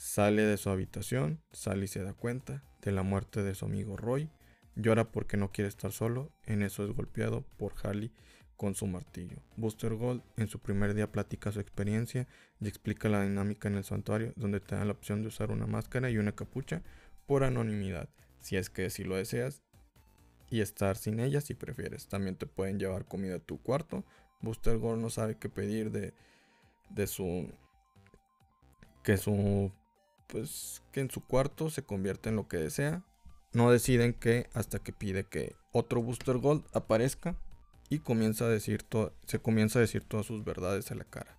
Sale 0.00 0.46
de 0.46 0.56
su 0.56 0.70
habitación, 0.70 1.42
sale 1.52 1.84
y 1.84 1.88
se 1.88 2.02
da 2.02 2.14
cuenta 2.14 2.64
de 2.80 2.90
la 2.90 3.02
muerte 3.02 3.42
de 3.42 3.54
su 3.54 3.66
amigo 3.66 3.98
Roy. 3.98 4.30
Llora 4.74 5.12
porque 5.12 5.36
no 5.36 5.52
quiere 5.52 5.68
estar 5.68 5.92
solo. 5.92 6.32
En 6.46 6.62
eso 6.62 6.86
es 6.86 6.92
golpeado 6.92 7.42
por 7.58 7.74
Harley 7.82 8.10
con 8.56 8.74
su 8.74 8.86
martillo. 8.86 9.36
Buster 9.58 9.92
Gold 9.92 10.22
en 10.38 10.48
su 10.48 10.58
primer 10.58 10.94
día 10.94 11.12
platica 11.12 11.52
su 11.52 11.60
experiencia 11.60 12.26
y 12.60 12.68
explica 12.68 13.10
la 13.10 13.24
dinámica 13.24 13.68
en 13.68 13.74
el 13.74 13.84
santuario, 13.84 14.32
donde 14.36 14.60
te 14.60 14.74
dan 14.74 14.86
la 14.86 14.94
opción 14.94 15.20
de 15.20 15.28
usar 15.28 15.50
una 15.50 15.66
máscara 15.66 16.08
y 16.08 16.16
una 16.16 16.32
capucha 16.32 16.82
por 17.26 17.44
anonimidad, 17.44 18.08
si 18.40 18.56
es 18.56 18.70
que 18.70 18.88
si 18.88 19.04
lo 19.04 19.16
deseas, 19.16 19.62
y 20.48 20.62
estar 20.62 20.96
sin 20.96 21.20
ella 21.20 21.42
si 21.42 21.52
prefieres. 21.52 22.08
También 22.08 22.36
te 22.36 22.46
pueden 22.46 22.78
llevar 22.78 23.04
comida 23.04 23.34
a 23.34 23.40
tu 23.40 23.60
cuarto. 23.60 24.06
Buster 24.40 24.78
Gold 24.78 25.02
no 25.02 25.10
sabe 25.10 25.36
qué 25.36 25.50
pedir 25.50 25.90
de, 25.90 26.14
de 26.88 27.06
su 27.06 27.52
que 29.02 29.18
su 29.18 29.72
pues 30.30 30.82
que 30.92 31.00
en 31.00 31.10
su 31.10 31.20
cuarto 31.20 31.70
se 31.70 31.82
convierte 31.82 32.28
en 32.28 32.36
lo 32.36 32.48
que 32.48 32.56
desea. 32.56 33.02
No 33.52 33.70
deciden 33.70 34.14
que 34.14 34.48
hasta 34.54 34.78
que 34.78 34.92
pide 34.92 35.24
que 35.24 35.56
otro 35.72 36.02
Booster 36.02 36.38
Gold 36.38 36.64
aparezca 36.72 37.36
y 37.88 38.00
a 38.08 38.48
decir 38.48 38.86
se 39.26 39.38
comienza 39.40 39.78
a 39.78 39.82
decir 39.82 40.04
todas 40.04 40.26
sus 40.26 40.44
verdades 40.44 40.90
en 40.90 40.98
la 40.98 41.04
cara. 41.04 41.36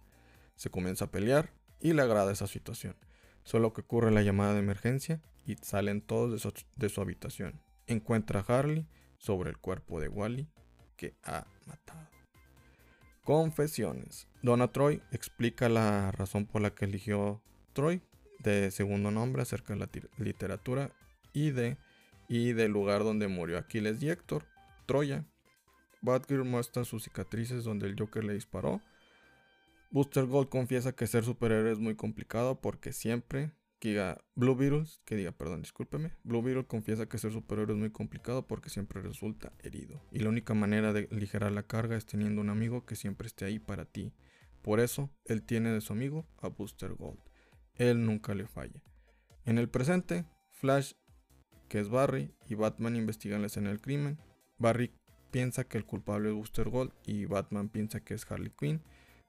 Se 0.55 0.69
comienza 0.69 1.05
a 1.05 1.11
pelear 1.11 1.53
y 1.79 1.93
le 1.93 2.01
agrada 2.01 2.31
esa 2.31 2.47
situación. 2.47 2.95
Solo 3.43 3.73
que 3.73 3.81
ocurre 3.81 4.11
la 4.11 4.21
llamada 4.21 4.53
de 4.53 4.59
emergencia 4.59 5.21
y 5.45 5.55
salen 5.55 6.01
todos 6.01 6.31
de 6.31 6.39
su, 6.39 6.53
de 6.75 6.89
su 6.89 7.01
habitación. 7.01 7.61
Encuentra 7.87 8.41
a 8.41 8.59
Harley 8.59 8.85
sobre 9.17 9.49
el 9.49 9.57
cuerpo 9.57 9.99
de 9.99 10.09
Wally 10.09 10.49
que 10.97 11.15
ha 11.23 11.47
matado. 11.65 12.07
Confesiones. 13.23 14.27
Donna 14.41 14.71
Troy 14.71 15.01
explica 15.11 15.69
la 15.69 16.11
razón 16.11 16.45
por 16.45 16.61
la 16.61 16.75
que 16.75 16.85
eligió 16.85 17.41
Troy 17.73 18.01
de 18.43 18.71
segundo 18.71 19.11
nombre 19.11 19.41
acerca 19.41 19.73
de 19.73 19.79
la 19.79 19.89
literatura 20.17 20.91
y 21.33 21.51
de 21.51 21.77
y 22.27 22.53
del 22.53 22.71
lugar 22.71 23.03
donde 23.03 23.27
murió 23.27 23.57
Aquiles 23.57 24.01
y 24.01 24.09
Héctor, 24.09 24.45
Troya. 24.85 25.25
Batgirl 26.01 26.45
muestra 26.45 26.85
sus 26.85 27.03
cicatrices 27.03 27.65
donde 27.65 27.87
el 27.87 27.95
Joker 27.99 28.23
le 28.23 28.33
disparó. 28.33 28.81
Booster 29.89 30.25
Gold 30.25 30.47
confiesa 30.47 30.93
que 30.93 31.07
ser 31.07 31.25
superhéroe 31.25 31.73
es 31.73 31.79
muy 31.79 31.95
complicado 31.95 32.61
porque 32.61 32.93
siempre 32.93 33.51
que 33.79 34.15
Blue 34.35 34.55
Beetle, 34.55 34.85
que 35.03 35.15
diga, 35.15 35.31
perdón, 35.31 35.61
discúlpeme. 35.61 36.13
Blue 36.23 36.41
Beetle 36.41 36.65
confiesa 36.65 37.09
que 37.09 37.17
ser 37.17 37.33
superhéroe 37.33 37.73
es 37.73 37.79
muy 37.79 37.91
complicado 37.91 38.47
porque 38.47 38.69
siempre 38.69 39.01
resulta 39.01 39.51
herido. 39.59 40.01
Y 40.11 40.19
la 40.19 40.29
única 40.29 40.53
manera 40.53 40.93
de 40.93 41.09
aligerar 41.11 41.51
la 41.51 41.63
carga 41.63 41.97
es 41.97 42.05
teniendo 42.05 42.39
un 42.41 42.49
amigo 42.49 42.85
que 42.85 42.95
siempre 42.95 43.27
esté 43.27 43.43
ahí 43.43 43.59
para 43.59 43.85
ti. 43.85 44.13
Por 44.61 44.79
eso, 44.79 45.09
él 45.25 45.41
tiene 45.41 45.71
de 45.71 45.81
su 45.81 45.93
amigo 45.93 46.27
a 46.37 46.47
Booster 46.47 46.93
Gold. 46.93 47.19
Él 47.81 48.05
nunca 48.05 48.35
le 48.35 48.45
falla. 48.45 48.79
En 49.43 49.57
el 49.57 49.67
presente, 49.67 50.25
Flash, 50.51 50.93
que 51.67 51.79
es 51.79 51.89
Barry, 51.89 52.31
y 52.47 52.53
Batman 52.53 52.95
investigan 52.95 53.41
la 53.41 53.47
escena 53.47 53.69
del 53.69 53.81
crimen. 53.81 54.19
Barry 54.59 54.93
piensa 55.31 55.63
que 55.63 55.79
el 55.79 55.85
culpable 55.87 56.29
es 56.29 56.35
Booster 56.35 56.69
Gold 56.69 56.93
y 57.07 57.25
Batman 57.25 57.69
piensa 57.69 57.99
que 57.99 58.13
es 58.13 58.29
Harley 58.29 58.51
Quinn. 58.55 58.83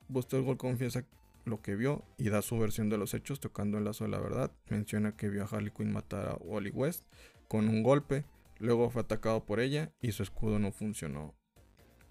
Booster 0.07 0.43
Gold 0.43 0.59
confiesa 0.59 1.07
lo 1.47 1.63
que 1.63 1.77
vio 1.77 2.05
y 2.19 2.29
da 2.29 2.43
su 2.43 2.59
versión 2.59 2.91
de 2.91 2.99
los 2.99 3.15
hechos 3.15 3.41
tocando 3.41 3.79
el 3.79 3.85
lazo 3.85 4.05
de 4.05 4.11
la 4.11 4.21
verdad. 4.21 4.53
Menciona 4.69 5.17
que 5.17 5.31
vio 5.31 5.45
a 5.45 5.47
Harley 5.47 5.73
Quinn 5.75 5.91
matar 5.91 6.29
a 6.29 6.35
Wally 6.35 6.73
West 6.73 7.07
con 7.49 7.71
un 7.71 7.83
golpe, 7.83 8.27
luego 8.59 8.91
fue 8.91 9.01
atacado 9.01 9.47
por 9.47 9.61
ella 9.61 9.95
y 10.03 10.13
su 10.13 10.23
escudo 10.23 10.59
no 10.59 10.73
funcionó. 10.73 11.35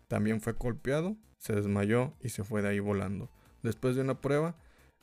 También 0.08 0.42
fue 0.42 0.54
golpeado, 0.54 1.18
se 1.38 1.54
desmayó 1.54 2.16
y 2.20 2.30
se 2.30 2.44
fue 2.44 2.64
de 2.64 2.70
ahí 2.70 2.80
volando. 2.80 3.30
Después 3.62 3.96
de 3.96 4.02
una 4.02 4.22
prueba, 4.22 4.56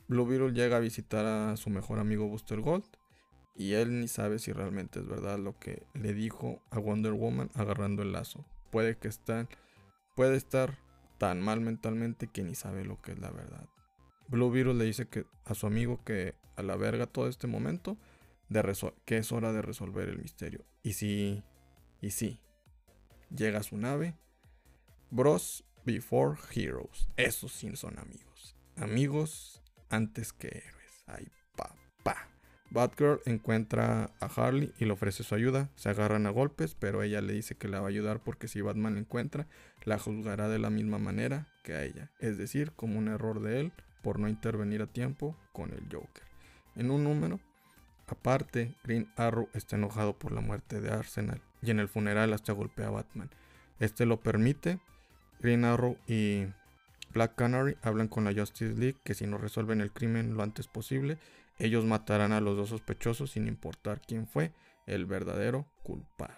Blue 0.09 0.25
Beetle 0.25 0.51
llega 0.51 0.77
a 0.77 0.79
visitar 0.79 1.25
a 1.27 1.55
su 1.55 1.69
mejor 1.69 1.99
amigo 1.99 2.27
Buster 2.27 2.59
Gold 2.61 2.83
y 3.55 3.73
él 3.73 3.99
ni 3.99 4.07
sabe 4.07 4.39
si 4.39 4.51
realmente 4.51 4.99
es 4.99 5.07
verdad 5.07 5.37
lo 5.37 5.59
que 5.59 5.85
le 5.93 6.15
dijo 6.15 6.63
a 6.71 6.79
Wonder 6.79 7.13
Woman 7.13 7.51
agarrando 7.53 8.01
el 8.01 8.11
lazo. 8.11 8.43
Puede 8.71 8.97
que 8.97 9.11
puede 10.15 10.35
estar 10.35 10.79
tan 11.19 11.39
mal 11.41 11.61
mentalmente 11.61 12.27
que 12.27 12.43
ni 12.43 12.55
sabe 12.55 12.85
lo 12.85 12.99
que 12.99 13.11
es 13.11 13.19
la 13.19 13.29
verdad. 13.29 13.69
Blue 14.27 14.49
Beetle 14.49 14.73
le 14.73 14.85
dice 14.85 15.07
que 15.07 15.27
a 15.45 15.53
su 15.53 15.67
amigo 15.67 16.03
que 16.03 16.33
a 16.55 16.63
la 16.63 16.75
verga 16.75 17.05
todo 17.05 17.27
este 17.27 17.45
momento, 17.45 17.95
que 19.05 19.17
es 19.17 19.31
hora 19.31 19.53
de 19.53 19.61
resolver 19.61 20.09
el 20.09 20.17
misterio. 20.17 20.65
Y 20.81 20.93
si, 20.93 21.43
y 22.01 22.09
si, 22.09 22.41
llega 23.29 23.61
su 23.61 23.77
nave, 23.77 24.15
Bros 25.11 25.63
Before 25.85 26.39
Heroes. 26.55 27.09
Esos 27.15 27.51
sí 27.51 27.75
son 27.75 27.99
amigos. 27.99 28.55
Amigos 28.75 29.61
antes 29.89 30.33
que 30.33 30.47
héroes. 30.47 31.03
Ay, 31.07 31.27
papá. 31.55 32.27
Batgirl 32.71 33.21
encuentra 33.25 34.11
a 34.19 34.25
Harley 34.25 34.73
y 34.77 34.85
le 34.85 34.91
ofrece 34.91 35.23
su 35.23 35.33
ayuda. 35.35 35.69
Se 35.75 35.89
agarran 35.89 36.27
a 36.27 36.29
golpes, 36.29 36.75
pero 36.75 37.01
ella 37.01 37.21
le 37.21 37.33
dice 37.33 37.55
que 37.55 37.67
la 37.67 37.79
va 37.79 37.87
a 37.87 37.89
ayudar 37.89 38.21
porque 38.21 38.47
si 38.47 38.61
Batman 38.61 38.95
la 38.95 38.99
encuentra, 39.01 39.47
la 39.83 39.97
juzgará 39.97 40.49
de 40.49 40.59
la 40.59 40.69
misma 40.69 40.99
manera 40.99 41.47
que 41.63 41.73
a 41.73 41.83
ella. 41.83 42.11
Es 42.19 42.37
decir, 42.37 42.71
como 42.73 42.99
un 42.99 43.07
error 43.07 43.41
de 43.41 43.59
él 43.59 43.73
por 44.01 44.19
no 44.19 44.27
intervenir 44.27 44.81
a 44.81 44.87
tiempo 44.87 45.35
con 45.51 45.71
el 45.71 45.83
Joker. 45.91 46.23
En 46.75 46.91
un 46.91 47.03
número, 47.03 47.39
aparte, 48.07 48.75
Green 48.83 49.11
Arrow 49.15 49.49
está 49.53 49.75
enojado 49.75 50.17
por 50.17 50.31
la 50.31 50.41
muerte 50.41 50.79
de 50.79 50.91
Arsenal 50.91 51.41
y 51.61 51.71
en 51.71 51.79
el 51.79 51.89
funeral 51.89 52.33
hasta 52.33 52.53
golpea 52.53 52.87
a 52.87 52.91
Batman. 52.91 53.29
Este 53.79 54.05
lo 54.05 54.21
permite. 54.21 54.79
Green 55.41 55.63
Arrow 55.63 55.97
y 56.05 56.47
Black 57.13 57.35
Canary 57.35 57.77
hablan 57.81 58.07
con 58.07 58.23
la 58.23 58.33
Justice 58.33 58.75
League 58.75 58.99
que 59.03 59.13
si 59.13 59.25
no 59.25 59.37
resuelven 59.37 59.81
el 59.81 59.91
crimen 59.91 60.35
lo 60.35 60.43
antes 60.43 60.67
posible, 60.67 61.17
ellos 61.57 61.85
matarán 61.85 62.31
a 62.31 62.41
los 62.41 62.55
dos 62.55 62.69
sospechosos 62.69 63.31
sin 63.31 63.47
importar 63.47 64.01
quién 64.01 64.27
fue 64.27 64.53
el 64.85 65.05
verdadero 65.05 65.67
culpable. 65.83 66.37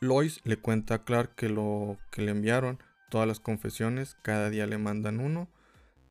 Lois 0.00 0.40
le 0.44 0.56
cuenta 0.56 0.94
a 0.94 1.04
Clark 1.04 1.34
que 1.36 1.48
lo 1.48 1.98
que 2.10 2.22
le 2.22 2.32
enviaron 2.32 2.78
todas 3.10 3.28
las 3.28 3.40
confesiones, 3.40 4.16
cada 4.22 4.50
día 4.50 4.66
le 4.66 4.78
mandan 4.78 5.20
uno. 5.20 5.48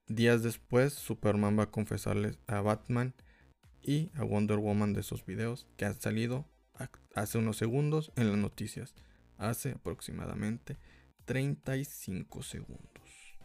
Días 0.07 0.43
después, 0.43 0.93
Superman 0.93 1.57
va 1.57 1.63
a 1.63 1.71
confesarles 1.71 2.37
a 2.47 2.61
Batman 2.61 3.13
y 3.81 4.11
a 4.15 4.23
Wonder 4.23 4.59
Woman 4.59 4.93
de 4.93 5.01
esos 5.01 5.25
videos 5.25 5.67
que 5.77 5.85
han 5.85 5.99
salido 5.99 6.45
hace 7.15 7.37
unos 7.37 7.57
segundos 7.57 8.11
en 8.15 8.29
las 8.29 8.37
noticias. 8.37 8.93
Hace 9.37 9.71
aproximadamente 9.71 10.77
35 11.31 12.43
segundos. 12.43 13.39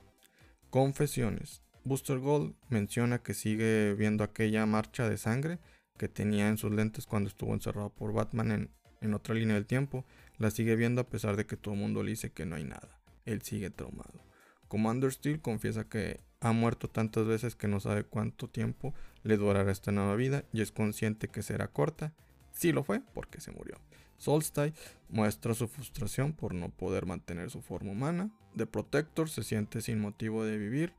Confesiones. 0.71 1.63
Booster 1.85 2.19
Gold 2.19 2.57
menciona 2.69 3.23
que 3.23 3.33
sigue 3.33 3.95
viendo 3.95 4.25
aquella 4.25 4.67
marcha 4.67 5.09
de 5.09 5.17
sangre 5.17 5.61
que 5.97 6.09
tenía 6.09 6.49
en 6.49 6.59
sus 6.59 6.73
lentes 6.73 7.07
cuando 7.07 7.29
estuvo 7.29 7.55
encerrado 7.55 7.91
por 7.91 8.13
Batman 8.13 8.51
en, 8.51 8.71
en 9.01 9.15
otra 9.15 9.37
línea 9.37 9.55
del 9.55 9.67
tiempo. 9.67 10.05
La 10.37 10.51
sigue 10.51 10.75
viendo 10.75 11.01
a 11.01 11.09
pesar 11.09 11.37
de 11.37 11.47
que 11.47 11.57
todo 11.57 11.75
el 11.75 11.81
mundo 11.81 12.03
le 12.03 12.11
dice 12.11 12.33
que 12.33 12.45
no 12.45 12.57
hay 12.57 12.65
nada 12.65 13.01
él 13.27 13.43
sigue 13.43 13.71
traumado. 13.71 14.25
Commander 14.69 15.13
Steel 15.13 15.41
confiesa 15.41 15.89
que 15.89 16.21
ha 16.41 16.53
muerto 16.53 16.89
tantas 16.89 17.27
veces 17.27 17.55
que 17.55 17.69
no 17.69 17.81
sabe 17.81 18.05
cuánto 18.05 18.49
tiempo 18.49 18.95
le 19.23 19.37
durará 19.37 19.71
esta 19.71 19.93
nueva 19.93 20.17
vida 20.17 20.45
y 20.53 20.63
es 20.63 20.73
consciente 20.73 21.29
que 21.29 21.43
será 21.43 21.69
corta. 21.69 22.15
Sí 22.53 22.73
lo 22.73 22.83
fue 22.83 23.03
porque 23.13 23.41
se 23.41 23.51
murió. 23.51 23.77
Solstice 24.19 24.75
muestra 25.09 25.55
su 25.55 25.69
frustración 25.69 26.33
por 26.33 26.55
no 26.55 26.71
poder 26.71 27.07
mantener 27.07 27.51
su 27.51 27.63
forma 27.63 27.93
humana. 27.93 28.31
The 28.57 28.67
Protector 28.67 29.29
se 29.29 29.43
siente 29.43 29.81
sin 29.81 30.01
motivo 30.01 30.45
de 30.45 30.59
vivir. 30.59 30.95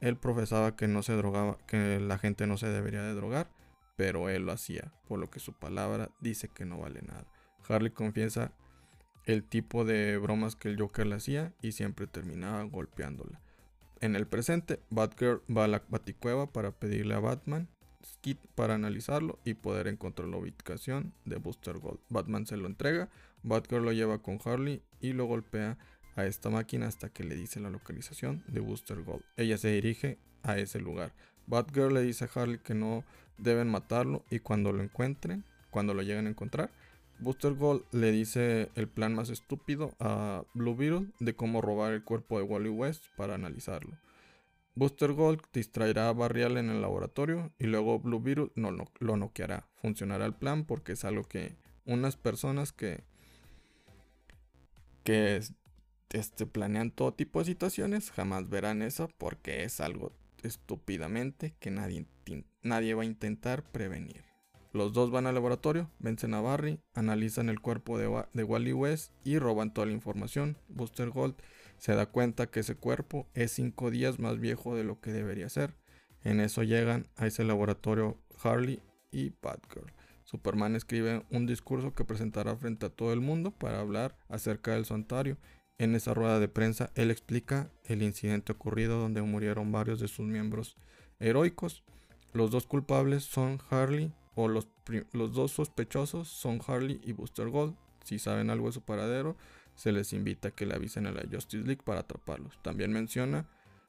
Él 0.00 0.16
profesaba 0.16 0.76
que 0.76 0.88
no 0.88 1.02
se 1.02 1.14
drogaba, 1.14 1.58
que 1.66 1.98
la 2.00 2.18
gente 2.18 2.46
no 2.46 2.56
se 2.56 2.68
debería 2.68 3.02
de 3.02 3.14
drogar, 3.14 3.50
pero 3.96 4.28
él 4.28 4.46
lo 4.46 4.52
hacía, 4.52 4.92
por 5.08 5.18
lo 5.18 5.28
que 5.28 5.40
su 5.40 5.52
palabra 5.54 6.10
dice 6.20 6.48
que 6.48 6.64
no 6.64 6.78
vale 6.78 7.02
nada. 7.02 7.26
Harley 7.68 7.90
confiesa 7.90 8.52
el 9.24 9.42
tipo 9.44 9.84
de 9.84 10.16
bromas 10.18 10.56
que 10.56 10.68
el 10.68 10.78
Joker 10.78 11.06
le 11.06 11.16
hacía 11.16 11.52
y 11.60 11.72
siempre 11.72 12.06
terminaba 12.06 12.62
golpeándola. 12.62 13.40
En 14.00 14.14
el 14.14 14.26
presente, 14.26 14.80
Batgirl 14.90 15.42
va 15.54 15.64
a 15.64 15.68
la 15.68 15.82
Baticueva 15.88 16.52
para 16.52 16.70
pedirle 16.70 17.14
a 17.14 17.18
Batman 17.18 17.68
kit 18.20 18.38
para 18.54 18.74
analizarlo 18.74 19.38
y 19.44 19.54
poder 19.54 19.88
encontrar 19.88 20.28
la 20.28 20.36
ubicación 20.36 21.12
de 21.24 21.36
Booster 21.36 21.78
Gold. 21.78 22.00
Batman 22.08 22.46
se 22.46 22.56
lo 22.56 22.66
entrega, 22.66 23.08
Batgirl 23.42 23.84
lo 23.84 23.92
lleva 23.92 24.22
con 24.22 24.38
Harley 24.44 24.82
y 25.00 25.12
lo 25.12 25.26
golpea 25.26 25.78
a 26.16 26.26
esta 26.26 26.50
máquina 26.50 26.86
hasta 26.86 27.08
que 27.08 27.24
le 27.24 27.36
dice 27.36 27.60
la 27.60 27.70
localización 27.70 28.42
de 28.48 28.60
Booster 28.60 29.02
Gold. 29.02 29.24
Ella 29.36 29.58
se 29.58 29.68
dirige 29.72 30.18
a 30.42 30.58
ese 30.58 30.80
lugar. 30.80 31.12
Batgirl 31.46 31.94
le 31.94 32.02
dice 32.02 32.24
a 32.24 32.30
Harley 32.34 32.58
que 32.58 32.74
no 32.74 33.04
deben 33.38 33.68
matarlo 33.68 34.24
y 34.30 34.40
cuando 34.40 34.72
lo 34.72 34.82
encuentren, 34.82 35.44
cuando 35.70 35.94
lo 35.94 36.02
lleguen 36.02 36.26
a 36.26 36.30
encontrar, 36.30 36.70
Booster 37.20 37.54
Gold 37.54 37.84
le 37.92 38.12
dice 38.12 38.70
el 38.76 38.88
plan 38.88 39.14
más 39.14 39.28
estúpido 39.28 39.92
a 39.98 40.44
Blue 40.54 40.76
Beetle 40.76 41.08
de 41.18 41.34
cómo 41.34 41.60
robar 41.60 41.92
el 41.92 42.04
cuerpo 42.04 42.38
de 42.38 42.44
Wally 42.44 42.68
West 42.68 43.04
para 43.16 43.34
analizarlo. 43.34 43.96
Booster 44.78 45.12
Gold 45.12 45.40
distraerá 45.52 46.08
a 46.08 46.12
Barrial 46.12 46.56
en 46.56 46.70
el 46.70 46.80
laboratorio 46.80 47.50
y 47.58 47.66
luego 47.66 47.98
Blue 47.98 48.20
Beetle 48.20 48.52
no, 48.54 48.70
lo 48.70 49.16
noqueará. 49.16 49.66
Funcionará 49.74 50.24
el 50.24 50.34
plan 50.34 50.64
porque 50.64 50.92
es 50.92 51.04
algo 51.04 51.24
que 51.24 51.56
unas 51.84 52.16
personas 52.16 52.70
que, 52.70 53.02
que 55.02 55.42
este, 56.10 56.46
planean 56.46 56.92
todo 56.92 57.12
tipo 57.12 57.40
de 57.40 57.46
situaciones 57.46 58.12
jamás 58.12 58.48
verán 58.48 58.82
eso 58.82 59.10
porque 59.18 59.64
es 59.64 59.80
algo 59.80 60.12
estúpidamente 60.44 61.56
que 61.58 61.72
nadie, 61.72 62.06
nadie 62.62 62.94
va 62.94 63.02
a 63.02 63.06
intentar 63.06 63.64
prevenir. 63.64 64.22
Los 64.72 64.92
dos 64.92 65.10
van 65.10 65.26
al 65.26 65.34
laboratorio, 65.34 65.90
vencen 65.98 66.34
a 66.34 66.40
Barry, 66.40 66.78
analizan 66.94 67.48
el 67.48 67.60
cuerpo 67.60 67.98
de, 67.98 68.44
Wally 68.44 68.72
West 68.72 69.10
y 69.24 69.40
roban 69.40 69.74
toda 69.74 69.88
la 69.88 69.92
información. 69.92 70.56
Buster 70.68 71.10
Gold 71.10 71.34
se 71.78 71.94
da 71.94 72.06
cuenta 72.06 72.48
que 72.48 72.60
ese 72.60 72.74
cuerpo 72.74 73.28
es 73.34 73.52
5 73.52 73.90
días 73.90 74.18
más 74.18 74.38
viejo 74.38 74.74
de 74.76 74.84
lo 74.84 75.00
que 75.00 75.12
debería 75.12 75.48
ser. 75.48 75.74
En 76.22 76.40
eso 76.40 76.62
llegan 76.62 77.08
a 77.16 77.26
ese 77.26 77.44
laboratorio 77.44 78.18
Harley 78.42 78.80
y 79.10 79.32
Batgirl. 79.40 79.92
Superman 80.24 80.76
escribe 80.76 81.24
un 81.30 81.46
discurso 81.46 81.94
que 81.94 82.04
presentará 82.04 82.54
frente 82.56 82.86
a 82.86 82.90
todo 82.90 83.12
el 83.12 83.20
mundo 83.20 83.50
para 83.50 83.80
hablar 83.80 84.18
acerca 84.28 84.72
del 84.72 84.84
santuario. 84.84 85.38
En 85.78 85.94
esa 85.94 86.12
rueda 86.12 86.38
de 86.38 86.48
prensa 86.48 86.90
él 86.96 87.10
explica 87.10 87.70
el 87.84 88.02
incidente 88.02 88.52
ocurrido 88.52 89.00
donde 89.00 89.22
murieron 89.22 89.72
varios 89.72 90.00
de 90.00 90.08
sus 90.08 90.26
miembros 90.26 90.76
heroicos. 91.18 91.82
Los 92.32 92.50
dos 92.50 92.66
culpables 92.66 93.24
son 93.24 93.58
Harley 93.70 94.12
o 94.34 94.48
los, 94.48 94.68
los 95.12 95.32
dos 95.32 95.52
sospechosos 95.52 96.28
son 96.28 96.60
Harley 96.66 97.00
y 97.02 97.12
Booster 97.12 97.48
Gold. 97.48 97.74
Si 98.04 98.18
saben 98.18 98.50
algo 98.50 98.66
de 98.66 98.72
su 98.72 98.82
paradero, 98.82 99.36
se 99.78 99.92
les 99.92 100.12
invita 100.12 100.48
a 100.48 100.50
que 100.50 100.66
le 100.66 100.74
avisen 100.74 101.06
a 101.06 101.12
la 101.12 101.22
Justice 101.30 101.64
League 101.64 101.82
para 101.84 102.00
atraparlos. 102.00 102.60
También 102.62 102.92
menciona 102.92 103.46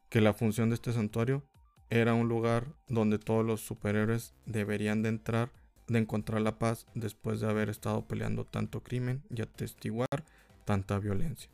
que 0.10 0.22
la 0.22 0.34
función 0.34 0.70
de 0.70 0.76
este 0.76 0.94
santuario 0.94 1.42
era 1.90 2.14
un 2.14 2.30
lugar 2.30 2.68
donde 2.88 3.18
todos 3.18 3.44
los 3.44 3.62
superhéroes 3.62 4.36
deberían 4.46 5.02
de 5.02 5.10
entrar, 5.10 5.52
de 5.88 5.98
encontrar 5.98 6.42
la 6.42 6.60
paz 6.60 6.86
después 6.94 7.40
de 7.40 7.50
haber 7.50 7.70
estado 7.70 8.08
peleando 8.08 8.46
tanto 8.46 8.84
crimen 8.84 9.24
y 9.32 9.42
atestiguar 9.42 10.26
tanta 10.64 11.00
violencia. 11.00 11.50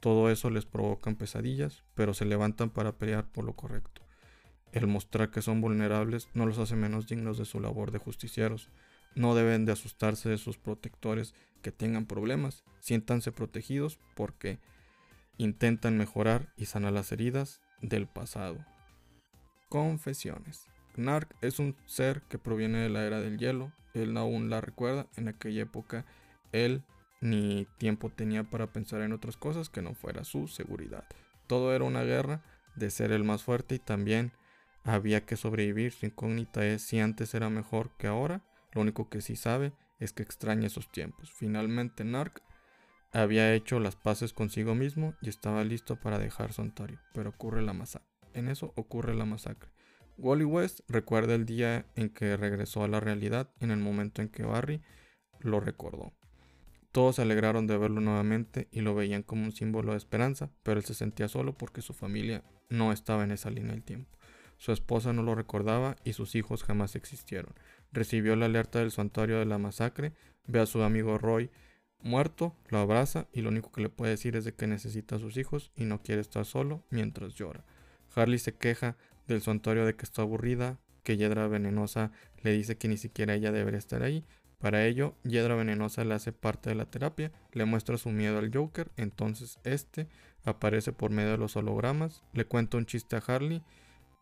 Todo 0.00 0.30
eso 0.30 0.48
les 0.48 0.64
provocan 0.64 1.16
pesadillas, 1.16 1.84
pero 1.94 2.14
se 2.14 2.24
levantan 2.24 2.70
para 2.70 2.92
pelear 2.92 3.26
por 3.26 3.44
lo 3.44 3.52
correcto. 3.54 4.00
El 4.72 4.86
mostrar 4.86 5.30
que 5.30 5.42
son 5.42 5.60
vulnerables 5.60 6.30
no 6.32 6.46
los 6.46 6.56
hace 6.56 6.74
menos 6.74 7.06
dignos 7.06 7.36
de 7.36 7.44
su 7.44 7.60
labor 7.60 7.90
de 7.90 7.98
justicieros. 7.98 8.70
No 9.14 9.34
deben 9.34 9.66
de 9.66 9.72
asustarse 9.72 10.30
de 10.30 10.38
sus 10.38 10.56
protectores 10.56 11.34
que 11.64 11.72
tengan 11.72 12.04
problemas. 12.04 12.62
Siéntanse 12.78 13.32
protegidos 13.32 13.98
porque 14.14 14.58
intentan 15.38 15.96
mejorar 15.96 16.52
y 16.58 16.66
sanar 16.66 16.92
las 16.92 17.10
heridas 17.10 17.62
del 17.80 18.06
pasado. 18.06 18.64
Confesiones. 19.70 20.66
Nark 20.96 21.34
es 21.40 21.58
un 21.58 21.74
ser 21.86 22.20
que 22.28 22.38
proviene 22.38 22.78
de 22.80 22.90
la 22.90 23.04
era 23.06 23.20
del 23.20 23.38
hielo. 23.38 23.72
Él 23.94 24.14
aún 24.18 24.50
la 24.50 24.60
recuerda. 24.60 25.06
En 25.16 25.26
aquella 25.26 25.62
época 25.62 26.04
él 26.52 26.84
ni 27.22 27.66
tiempo 27.78 28.10
tenía 28.10 28.44
para 28.44 28.70
pensar 28.70 29.00
en 29.00 29.14
otras 29.14 29.38
cosas 29.38 29.70
que 29.70 29.80
no 29.80 29.94
fuera 29.94 30.22
su 30.24 30.46
seguridad. 30.46 31.04
Todo 31.46 31.74
era 31.74 31.84
una 31.84 32.04
guerra 32.04 32.42
de 32.76 32.90
ser 32.90 33.10
el 33.10 33.24
más 33.24 33.42
fuerte 33.42 33.76
y 33.76 33.78
también 33.78 34.32
había 34.84 35.24
que 35.24 35.36
sobrevivir. 35.36 35.92
Su 35.92 36.04
incógnita 36.04 36.66
es 36.66 36.82
si 36.82 37.00
antes 37.00 37.32
era 37.32 37.48
mejor 37.48 37.90
que 37.96 38.06
ahora. 38.06 38.42
Lo 38.72 38.82
único 38.82 39.08
que 39.08 39.22
sí 39.22 39.34
sabe 39.34 39.72
es 40.04 40.12
que 40.12 40.22
extraña 40.22 40.66
esos 40.66 40.90
tiempos. 40.90 41.32
Finalmente 41.32 42.04
Nark 42.04 42.42
había 43.12 43.54
hecho 43.54 43.78
las 43.80 43.96
paces 43.96 44.32
consigo 44.32 44.74
mismo 44.74 45.14
y 45.22 45.28
estaba 45.28 45.62
listo 45.64 45.96
para 45.96 46.18
dejar 46.18 46.52
su 46.52 46.62
Ontario, 46.62 47.00
pero 47.12 47.30
ocurre 47.30 47.62
la 47.62 47.72
masacre. 47.72 48.08
En 48.32 48.48
eso 48.48 48.72
ocurre 48.76 49.14
la 49.14 49.24
masacre. 49.24 49.70
Wally 50.16 50.44
West 50.44 50.80
recuerda 50.88 51.34
el 51.34 51.44
día 51.44 51.86
en 51.96 52.08
que 52.08 52.36
regresó 52.36 52.84
a 52.84 52.88
la 52.88 53.00
realidad 53.00 53.50
en 53.60 53.70
el 53.70 53.78
momento 53.78 54.22
en 54.22 54.28
que 54.28 54.44
Barry 54.44 54.80
lo 55.40 55.60
recordó. 55.60 56.12
Todos 56.92 57.16
se 57.16 57.22
alegraron 57.22 57.66
de 57.66 57.76
verlo 57.76 58.00
nuevamente 58.00 58.68
y 58.70 58.80
lo 58.80 58.94
veían 58.94 59.24
como 59.24 59.44
un 59.44 59.52
símbolo 59.52 59.92
de 59.92 59.98
esperanza, 59.98 60.50
pero 60.62 60.78
él 60.78 60.84
se 60.84 60.94
sentía 60.94 61.26
solo 61.26 61.52
porque 61.52 61.82
su 61.82 61.92
familia 61.92 62.44
no 62.68 62.92
estaba 62.92 63.24
en 63.24 63.32
esa 63.32 63.50
línea 63.50 63.72
del 63.72 63.82
tiempo. 63.82 64.16
Su 64.58 64.70
esposa 64.70 65.12
no 65.12 65.22
lo 65.22 65.34
recordaba 65.34 65.96
y 66.04 66.12
sus 66.12 66.36
hijos 66.36 66.62
jamás 66.62 66.94
existieron. 66.94 67.54
Recibió 67.94 68.34
la 68.34 68.46
alerta 68.46 68.80
del 68.80 68.90
santuario 68.90 69.38
de 69.38 69.44
la 69.44 69.56
masacre, 69.56 70.12
ve 70.48 70.58
a 70.58 70.66
su 70.66 70.82
amigo 70.82 71.16
Roy 71.16 71.48
muerto, 72.02 72.56
lo 72.68 72.78
abraza 72.78 73.28
y 73.32 73.40
lo 73.40 73.50
único 73.50 73.70
que 73.70 73.82
le 73.82 73.88
puede 73.88 74.10
decir 74.10 74.34
es 74.34 74.44
de 74.44 74.52
que 74.52 74.66
necesita 74.66 75.16
a 75.16 75.20
sus 75.20 75.36
hijos 75.36 75.70
y 75.76 75.84
no 75.84 76.02
quiere 76.02 76.20
estar 76.20 76.44
solo 76.44 76.82
mientras 76.90 77.34
llora. 77.34 77.64
Harley 78.14 78.40
se 78.40 78.56
queja 78.56 78.96
del 79.28 79.42
santuario 79.42 79.86
de 79.86 79.94
que 79.94 80.04
está 80.04 80.22
aburrida, 80.22 80.80
que 81.04 81.16
Yedra 81.16 81.46
Venenosa 81.46 82.10
le 82.42 82.50
dice 82.50 82.76
que 82.76 82.88
ni 82.88 82.96
siquiera 82.96 83.34
ella 83.34 83.52
debería 83.52 83.78
estar 83.78 84.02
ahí. 84.02 84.24
Para 84.58 84.84
ello, 84.84 85.14
Yedra 85.22 85.54
Venenosa 85.54 86.04
le 86.04 86.14
hace 86.14 86.32
parte 86.32 86.70
de 86.70 86.74
la 86.74 86.90
terapia, 86.90 87.30
le 87.52 87.64
muestra 87.64 87.96
su 87.96 88.10
miedo 88.10 88.38
al 88.38 88.50
Joker, 88.52 88.90
entonces 88.96 89.60
este 89.62 90.08
aparece 90.44 90.92
por 90.92 91.12
medio 91.12 91.30
de 91.30 91.38
los 91.38 91.54
hologramas, 91.54 92.24
le 92.32 92.44
cuenta 92.44 92.76
un 92.76 92.86
chiste 92.86 93.14
a 93.14 93.22
Harley 93.24 93.62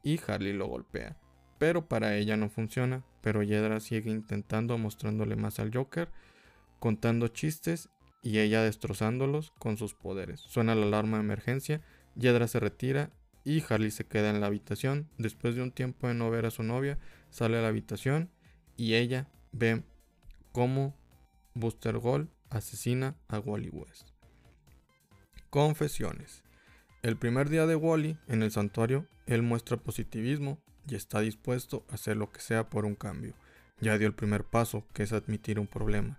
y 0.03 0.21
Harley 0.27 0.53
lo 0.53 0.67
golpea. 0.67 1.17
Pero 1.63 1.87
para 1.87 2.17
ella 2.17 2.37
no 2.37 2.49
funciona, 2.49 3.05
pero 3.21 3.45
Yedra 3.45 3.79
sigue 3.79 4.11
intentando 4.11 4.77
mostrándole 4.79 5.37
más 5.37 5.61
al 5.61 5.73
Joker, 5.73 6.09
contando 6.81 7.29
chistes 7.29 7.89
y 8.21 8.41
ella 8.41 8.63
destrozándolos 8.63 9.53
con 9.61 9.77
sus 9.77 9.95
poderes. 9.95 10.41
Suena 10.41 10.75
la 10.75 10.87
alarma 10.87 11.19
de 11.19 11.23
emergencia, 11.23 11.81
Yedra 12.17 12.49
se 12.49 12.59
retira 12.59 13.13
y 13.45 13.63
Harley 13.63 13.93
se 13.93 14.07
queda 14.07 14.31
en 14.31 14.41
la 14.41 14.49
habitación. 14.49 15.09
Después 15.19 15.55
de 15.55 15.63
un 15.63 15.71
tiempo 15.71 16.09
de 16.09 16.15
no 16.15 16.33
ver 16.33 16.47
a 16.47 16.51
su 16.51 16.65
novia, 16.65 16.99
sale 17.31 17.59
a 17.59 17.63
la 17.63 17.69
habitación 17.69 18.29
y 18.77 18.95
ella 18.95 19.29
ve 19.53 19.85
cómo 20.51 20.97
Buster 21.55 21.97
Gold 21.99 22.29
asesina 22.51 23.15
a 23.29 23.39
Wally 23.39 23.69
West. 23.69 24.09
Confesiones. 25.49 26.43
El 27.03 27.17
primer 27.17 27.49
día 27.49 27.67
de 27.67 27.77
Wally 27.77 28.19
en 28.27 28.43
el 28.43 28.51
santuario, 28.51 29.07
él 29.27 29.43
muestra 29.43 29.77
positivismo 29.77 30.61
y 30.89 30.95
está 30.95 31.21
dispuesto 31.21 31.85
a 31.91 31.95
hacer 31.95 32.17
lo 32.17 32.31
que 32.31 32.41
sea 32.41 32.69
por 32.69 32.85
un 32.85 32.95
cambio. 32.95 33.35
Ya 33.81 33.99
dio 33.99 34.07
el 34.07 34.15
primer 34.15 34.45
paso, 34.45 34.85
que 34.93 35.03
es 35.03 35.13
admitir 35.13 35.59
un 35.59 35.67
problema. 35.67 36.19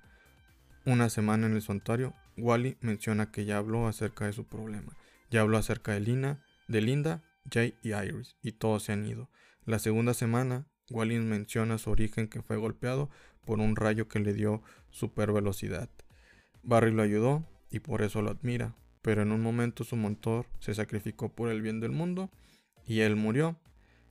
Una 0.86 1.10
semana 1.10 1.47
en 1.47 1.54
el 1.54 1.62
santuario, 1.62 2.13
Wally 2.38 2.78
menciona 2.82 3.32
que 3.32 3.45
ya 3.45 3.58
habló 3.58 3.88
acerca 3.88 4.26
de 4.26 4.34
su 4.34 4.45
problema. 4.45 4.97
Ya 5.30 5.41
habló 5.41 5.58
acerca 5.58 5.93
de 5.93 6.02
Lina, 6.02 6.43
de 6.67 6.82
Linda, 6.82 7.23
Jay 7.52 7.76
y 7.82 7.93
Iris, 7.93 8.36
y 8.41 8.54
todos 8.54 8.84
se 8.84 8.91
han 8.91 9.06
ido. 9.06 9.30
La 9.65 9.80
segunda 9.80 10.13
semana, 10.13 10.67
Wally 10.89 11.19
menciona 11.19 11.78
su 11.78 11.89
origen 11.89 12.28
que 12.28 12.41
fue 12.41 12.58
golpeado 12.58 13.10
por 13.45 13.60
un 13.60 13.76
rayo 13.76 14.08
que 14.08 14.19
le 14.19 14.34
dio 14.34 14.62
super 14.89 15.32
velocidad. 15.32 15.89
Barry 16.63 16.91
lo 16.91 17.02
ayudó 17.02 17.45
y 17.69 17.80
por 17.80 18.02
eso 18.02 18.21
lo 18.21 18.32
admira, 18.32 18.76
pero 19.02 19.21
en 19.21 19.32
un 19.32 19.41
momento 19.41 19.84
su 19.84 19.95
motor 19.95 20.45
se 20.60 20.73
sacrificó 20.73 21.30
por 21.30 21.49
el 21.49 21.62
bien 21.62 21.80
del 21.80 21.91
mundo 21.91 22.30
y 22.86 23.02
él 23.02 23.15
murió. 23.15 23.58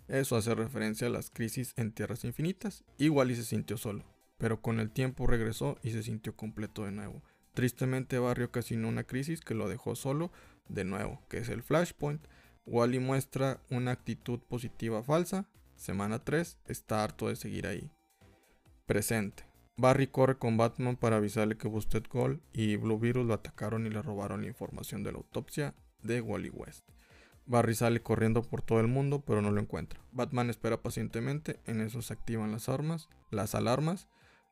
Eso 0.09 0.37
hace 0.37 0.55
referencia 0.55 1.07
a 1.07 1.11
las 1.11 1.31
crisis 1.31 1.73
en 1.77 1.93
Tierras 1.93 2.25
Infinitas. 2.25 2.85
Igual 2.99 3.31
y 3.31 3.37
se 3.37 3.45
sintió 3.45 3.77
solo, 3.77 4.05
pero 4.39 4.61
con 4.61 4.81
el 4.81 4.91
tiempo 4.91 5.27
regresó 5.27 5.79
y 5.83 5.93
se 5.93 6.03
sintió 6.03 6.37
completo 6.37 6.85
de 6.85 6.93
nuevo. 6.93 7.23
Tristemente 7.55 8.19
Barry 8.19 8.45
ocasionó 8.45 8.89
una 8.89 9.05
crisis 9.05 9.41
que 9.41 9.55
lo 9.55 9.69
dejó 9.69 9.95
solo 9.95 10.33
de 10.69 10.85
nuevo, 10.85 11.23
que 11.29 11.39
es 11.39 11.49
el 11.49 11.63
Flashpoint. 11.63 12.27
Wally 12.65 12.99
muestra 12.99 13.61
una 13.71 13.93
actitud 13.93 14.41
positiva 14.41 15.03
falsa. 15.03 15.49
Semana 15.77 16.19
3 16.19 16.59
está 16.67 17.05
harto 17.05 17.29
de 17.29 17.37
seguir 17.37 17.67
ahí. 17.67 17.91
Presente. 18.87 19.45
Barry 19.77 20.07
corre 20.07 20.37
con 20.37 20.57
Batman 20.57 20.97
para 20.97 21.17
avisarle 21.17 21.57
que 21.57 21.69
Busted 21.69 22.05
Gold 22.09 22.41
y 22.53 22.77
Blue 22.77 22.99
Beetle 22.99 23.25
lo 23.25 23.35
atacaron 23.35 23.87
y 23.87 23.91
le 23.91 24.03
robaron 24.03 24.43
la 24.43 24.49
información 24.49 25.03
de 25.03 25.13
la 25.13 25.19
autopsia 25.19 25.75
de 26.03 26.21
Wally 26.21 26.51
West. 26.51 26.85
Barry 27.47 27.75
sale 27.75 28.03
corriendo 28.03 28.43
por 28.43 28.63
todo 28.63 28.81
el 28.81 28.89
mundo, 28.89 29.23
pero 29.27 29.43
no 29.43 29.51
lo 29.51 29.61
encuentra. 29.61 30.01
Batman 30.13 30.51
espera 30.51 30.83
pacientemente, 30.83 31.61
en 31.67 31.81
eso 31.81 32.03
se 32.03 32.13
activan 32.13 32.53
las 32.53 32.69
armas, 32.69 33.09
las 33.31 33.55
alarmas, 33.55 34.09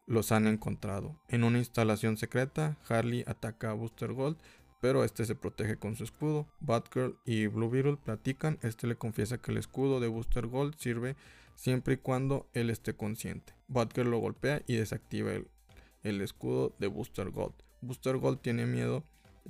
los 0.06 0.32
han 0.32 0.46
encontrado. 0.46 1.20
En 1.28 1.44
una 1.44 1.58
instalación 1.58 2.16
secreta, 2.16 2.76
Harley 2.88 3.24
ataca 3.26 3.70
a 3.70 3.74
Booster 3.74 4.12
Gold, 4.12 4.38
pero 4.80 5.04
este 5.04 5.24
se 5.24 5.34
protege 5.34 5.76
con 5.76 5.94
su 5.94 6.04
escudo. 6.04 6.48
Batgirl 6.60 7.18
y 7.24 7.46
Blue 7.46 7.70
Beetle 7.70 7.96
platican, 7.96 8.58
este 8.62 8.86
le 8.86 8.96
confiesa 8.96 9.38
que 9.38 9.52
el 9.52 9.58
escudo 9.58 10.00
de 10.00 10.08
Booster 10.08 10.46
Gold 10.46 10.74
sirve 10.76 11.16
siempre 11.54 11.94
y 11.94 11.98
cuando 11.98 12.48
él 12.54 12.70
esté 12.70 12.94
consciente. 12.94 13.54
Batgirl 13.68 14.10
lo 14.10 14.18
golpea 14.18 14.62
y 14.66 14.76
desactiva 14.76 15.32
el, 15.32 15.48
el 16.02 16.20
escudo 16.22 16.74
de 16.78 16.86
Booster 16.86 17.30
Gold. 17.30 17.54
Booster 17.82 18.16
Gold 18.16 18.40
tiene 18.40 18.66
miedo, 18.66 19.04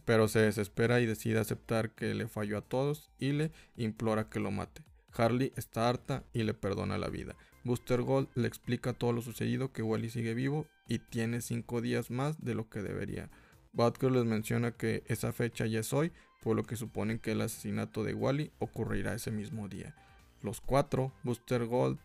pero 0.05 0.29
se 0.29 0.40
desespera 0.40 1.00
y 1.00 1.07
decide 1.07 1.38
aceptar 1.38 1.90
que 1.90 2.14
le 2.14 2.29
falló 2.29 2.59
a 2.59 2.62
todos 2.62 3.11
y 3.18 3.33
le 3.33 3.53
implora 3.76 4.29
que 4.29 4.40
lo 4.40 4.50
mate. 4.50 4.83
Harley 5.12 5.53
está 5.57 5.88
harta 5.88 6.24
y 6.33 6.42
le 6.44 6.55
perdona 6.55 6.98
la 6.98 7.09
vida. 7.09 7.37
Booster 7.64 8.03
Gold 8.03 8.29
le 8.35 8.48
explica 8.48 8.92
todo 8.92 9.12
lo 9.12 9.22
sucedido, 9.22 9.72
que 9.72 9.83
Wally 9.83 10.09
sigue 10.09 10.35
vivo 10.35 10.66
y 10.88 10.98
tiene 10.98 11.40
5 11.40 11.81
días 11.81 12.11
más 12.11 12.42
de 12.42 12.55
lo 12.55 12.68
que 12.68 12.81
debería. 12.81 13.31
Batgirl 13.72 14.14
les 14.14 14.24
menciona 14.24 14.72
que 14.72 15.03
esa 15.07 15.33
fecha 15.33 15.66
ya 15.66 15.81
es 15.81 15.92
hoy, 15.92 16.12
por 16.42 16.57
lo 16.57 16.64
que 16.64 16.76
suponen 16.76 17.18
que 17.18 17.33
el 17.33 17.42
asesinato 17.42 18.03
de 18.03 18.14
Wally 18.14 18.50
ocurrirá 18.59 19.14
ese 19.14 19.31
mismo 19.31 19.68
día. 19.68 19.94
Los 20.42 20.61
cuatro, 20.61 21.12
Booster 21.22 21.66
Gold, 21.66 21.98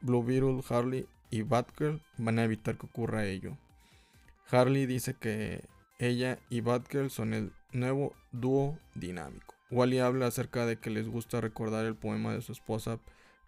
Blue 0.00 0.24
Beetle, 0.24 0.62
Harley 0.68 1.06
y 1.30 1.42
Batgirl, 1.42 2.00
van 2.16 2.38
a 2.38 2.44
evitar 2.44 2.78
que 2.78 2.86
ocurra 2.86 3.26
ello. 3.26 3.56
Harley 4.48 4.86
dice 4.86 5.14
que 5.14 5.64
ella 6.00 6.38
y 6.48 6.62
Batgirl 6.62 7.10
son 7.10 7.34
el 7.34 7.52
nuevo 7.72 8.14
dúo 8.32 8.78
dinámico. 8.94 9.54
Wally 9.70 9.98
habla 9.98 10.26
acerca 10.26 10.66
de 10.66 10.78
que 10.78 10.90
les 10.90 11.06
gusta 11.06 11.40
recordar 11.40 11.84
el 11.84 11.94
poema 11.94 12.32
de 12.32 12.42
su 12.42 12.52
esposa 12.52 12.98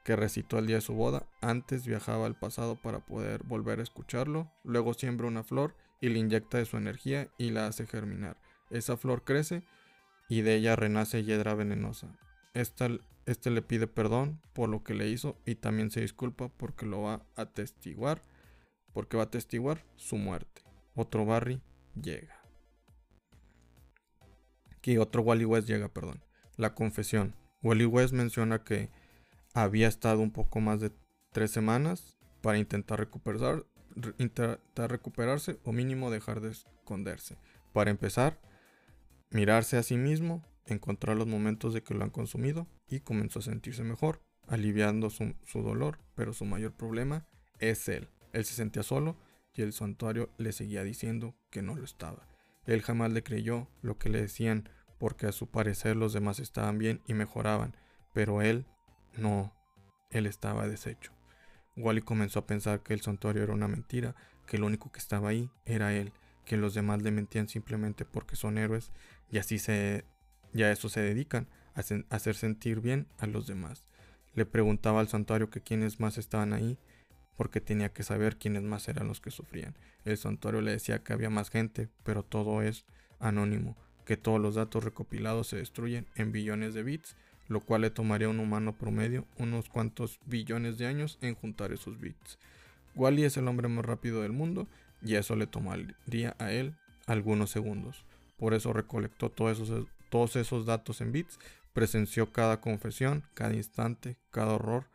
que 0.05 0.17
recitó 0.17 0.59
el 0.59 0.67
día 0.67 0.77
de 0.77 0.83
su 0.83 0.95
boda. 0.95 1.27
Antes 1.41 1.87
viajaba 1.87 2.27
al 2.27 2.39
pasado 2.39 2.77
para 2.77 3.01
poder 3.01 3.43
volver 3.45 3.81
a 3.81 3.83
escucharlo. 3.83 4.53
Luego 4.65 4.95
siembra 4.95 5.27
una 5.27 5.43
flor 5.43 5.75
y 6.01 6.11
le 6.11 6.19
inyecta 6.19 6.59
de 6.59 6.67
su 6.67 6.77
energía 6.77 7.29
y 7.39 7.51
la 7.51 7.67
hace 7.67 7.87
germinar. 7.87 8.37
Esa 8.71 8.97
flor 8.97 9.25
crece 9.25 9.65
y 10.29 10.43
de 10.43 10.57
ella 10.57 10.77
renace 10.77 11.25
Hiedra 11.25 11.55
Venenosa. 11.55 12.19
Este 12.55 13.51
le 13.51 13.63
pide 13.63 13.87
perdón 13.87 14.41
por 14.53 14.69
lo 14.69 14.83
que 14.83 14.95
le 14.95 15.09
hizo 15.09 15.39
y 15.47 15.55
también 15.55 15.91
se 15.91 16.01
disculpa 16.01 16.49
porque 16.49 16.87
lo 16.87 17.03
va 17.03 17.15
a 17.15 17.43
atestiguar, 17.43 18.21
porque 18.93 19.17
va 19.17 19.23
a 19.23 19.27
atestiguar 19.27 19.85
su 19.97 20.17
muerte. 20.17 20.63
Otro 20.95 21.25
Barry 21.25 21.63
llega. 21.95 22.42
Que 24.83 24.99
otro 24.99 25.23
Wally 25.23 25.47
West 25.47 25.67
llega, 25.67 25.89
perdón. 25.89 26.23
La 26.57 26.75
confesión. 26.75 27.35
Wally 27.63 27.87
West 27.87 28.13
menciona 28.13 28.63
que 28.65 28.91
había 29.55 29.89
estado 29.89 30.21
un 30.21 30.33
poco 30.33 30.61
más 30.61 30.81
de 30.81 30.93
tres 31.33 31.51
semanas 31.51 32.19
para 32.43 32.59
intentar 32.59 33.09
intentar 34.19 34.91
recuperarse 34.91 35.59
o 35.65 35.73
mínimo 35.73 36.11
dejar 36.11 36.41
de 36.41 36.51
esconderse. 36.51 37.37
Para 37.73 37.91
empezar, 37.91 38.39
mirarse 39.31 39.77
a 39.77 39.83
sí 39.83 39.97
mismo, 39.97 40.45
encontrar 40.67 41.17
los 41.17 41.27
momentos 41.27 41.73
de 41.73 41.83
que 41.83 41.95
lo 41.95 42.05
han 42.05 42.11
consumido 42.11 42.67
y 42.89 43.01
comenzó 43.01 43.39
a 43.39 43.43
sentirse 43.43 43.85
mejor, 43.85 44.21
aliviando 44.49 45.11
su 45.11 45.63
dolor, 45.63 45.99
pero 46.15 46.33
su 46.33 46.45
mayor 46.45 46.73
problema 46.73 47.27
es 47.59 47.89
él. 47.89 48.09
Él 48.33 48.45
se 48.45 48.55
sentía 48.55 48.83
solo 48.83 49.17
y 49.55 49.63
el 49.63 49.73
santuario 49.73 50.31
le 50.39 50.53
seguía 50.53 50.83
diciendo 50.83 51.35
que 51.51 51.63
no 51.63 51.77
lo 51.77 51.85
estaba. 51.85 52.32
Él 52.67 52.83
jamás 52.83 53.13
le 53.13 53.23
creyó 53.23 53.69
lo 53.83 53.99
que 53.99 54.09
le 54.09 54.21
decían 54.21 54.69
porque 54.99 55.27
a 55.27 55.33
su 55.33 55.49
parecer 55.49 55.97
los 55.97 56.13
demás 56.13 56.39
estaban 56.39 56.79
bien 56.79 57.01
y 57.07 57.15
mejoraban, 57.15 57.75
pero 58.13 58.41
él 58.41 58.67
no, 59.17 59.53
él 60.11 60.27
estaba 60.27 60.69
deshecho. 60.69 61.13
Wally 61.77 62.03
comenzó 62.03 62.39
a 62.39 62.47
pensar 62.47 62.83
que 62.83 62.95
el 62.95 63.01
santuario 63.01 63.43
era 63.43 63.55
una 63.55 63.69
mentira, 63.69 64.15
que 64.47 64.59
lo 64.59 64.67
único 64.67 64.93
que 64.93 64.99
estaba 64.99 65.31
ahí 65.31 65.51
era 65.65 65.93
él, 65.95 66.13
que 66.45 66.57
los 66.57 66.75
demás 66.75 67.03
le 67.03 67.11
mentían 67.11 67.49
simplemente 67.49 68.05
porque 68.05 68.37
son 68.37 68.59
héroes 68.59 68.93
y 69.31 69.39
así 69.39 69.59
se 69.59 70.05
ya 70.53 70.71
eso 70.71 70.89
se 70.89 71.01
dedican 71.01 71.49
a, 71.75 71.81
a 71.81 72.17
hacer 72.17 72.35
sentir 72.35 72.81
bien 72.81 73.07
a 73.19 73.27
los 73.27 73.47
demás. 73.47 73.89
Le 74.35 74.47
preguntaba 74.47 75.01
al 75.01 75.09
santuario 75.09 75.51
que 75.51 75.63
quiénes 75.63 75.99
más 75.99 76.19
estaban 76.19 76.53
ahí 76.53 76.79
porque 77.37 77.61
tenía 77.61 77.93
que 77.93 78.03
saber 78.03 78.37
quiénes 78.37 78.63
más 78.63 78.89
eran 78.89 79.09
los 79.09 79.21
que 79.21 79.31
sufrían. 79.31 79.75
El 80.05 80.17
santuario 80.19 80.61
le 80.61 80.73
decía 80.73 81.03
que 81.03 81.13
había 81.13 81.31
más 81.31 81.51
gente, 81.51 81.89
pero 82.03 82.23
todo 82.23 82.63
es 82.63 82.85
anónimo, 83.19 83.77
que 84.05 84.17
todos 84.17 84.41
los 84.41 84.55
datos 84.55 84.85
recopilados 84.85 85.49
se 85.49 85.57
destruyen 85.57 86.07
en 86.17 86.33
billones 86.33 86.75
de 86.75 86.83
bits 86.83 87.17
lo 87.49 87.61
cual 87.61 87.83
le 87.83 87.91
tomaría 87.91 88.27
a 88.27 88.31
un 88.31 88.41
humano 88.41 88.77
promedio 88.77 89.27
unos 89.39 89.69
cuantos 89.69 90.19
billones 90.27 90.79
de 90.79 90.87
años 90.87 91.19
en 91.21 91.35
juntar 91.35 91.73
esos 91.73 92.01
bits. 92.01 92.39
Wally 92.95 93.25
es 93.25 93.37
el 93.37 93.49
hombre 93.49 93.69
más 93.69 93.85
rápido 93.85 94.23
del 94.23 94.33
mundo 94.33 94.67
y 95.03 95.15
eso 95.15 95.37
le 95.37 95.47
tomaría 95.47 96.37
a 96.39 96.53
él 96.53 96.75
algunos 97.07 97.51
segundos. 97.51 98.05
Por 98.37 98.55
eso 98.55 98.73
recolectó 98.73 99.31
todos 99.31 99.61
esos, 99.61 99.87
todos 100.11 100.37
esos 100.37 100.67
datos 100.67 101.01
en 101.01 101.13
bits, 101.13 101.39
presenció 101.73 102.33
cada 102.33 102.61
confesión, 102.61 103.23
cada 103.35 103.55
instante, 103.55 104.17
cada 104.31 104.55
horror 104.55 104.87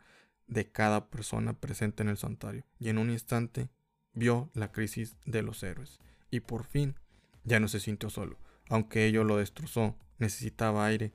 de 0.48 0.70
cada 0.70 1.08
persona 1.08 1.52
presente 1.52 2.02
en 2.02 2.08
el 2.08 2.16
santuario 2.16 2.64
y 2.78 2.88
en 2.88 2.98
un 2.98 3.10
instante 3.10 3.68
vio 4.12 4.50
la 4.54 4.72
crisis 4.72 5.16
de 5.24 5.42
los 5.42 5.62
héroes 5.62 6.00
y 6.30 6.40
por 6.40 6.64
fin 6.64 6.96
ya 7.44 7.60
no 7.60 7.68
se 7.68 7.80
sintió 7.80 8.10
solo. 8.10 8.38
Aunque 8.68 9.06
ello 9.06 9.24
lo 9.24 9.36
destrozó, 9.36 9.96
necesitaba 10.18 10.84
aire 10.84 11.12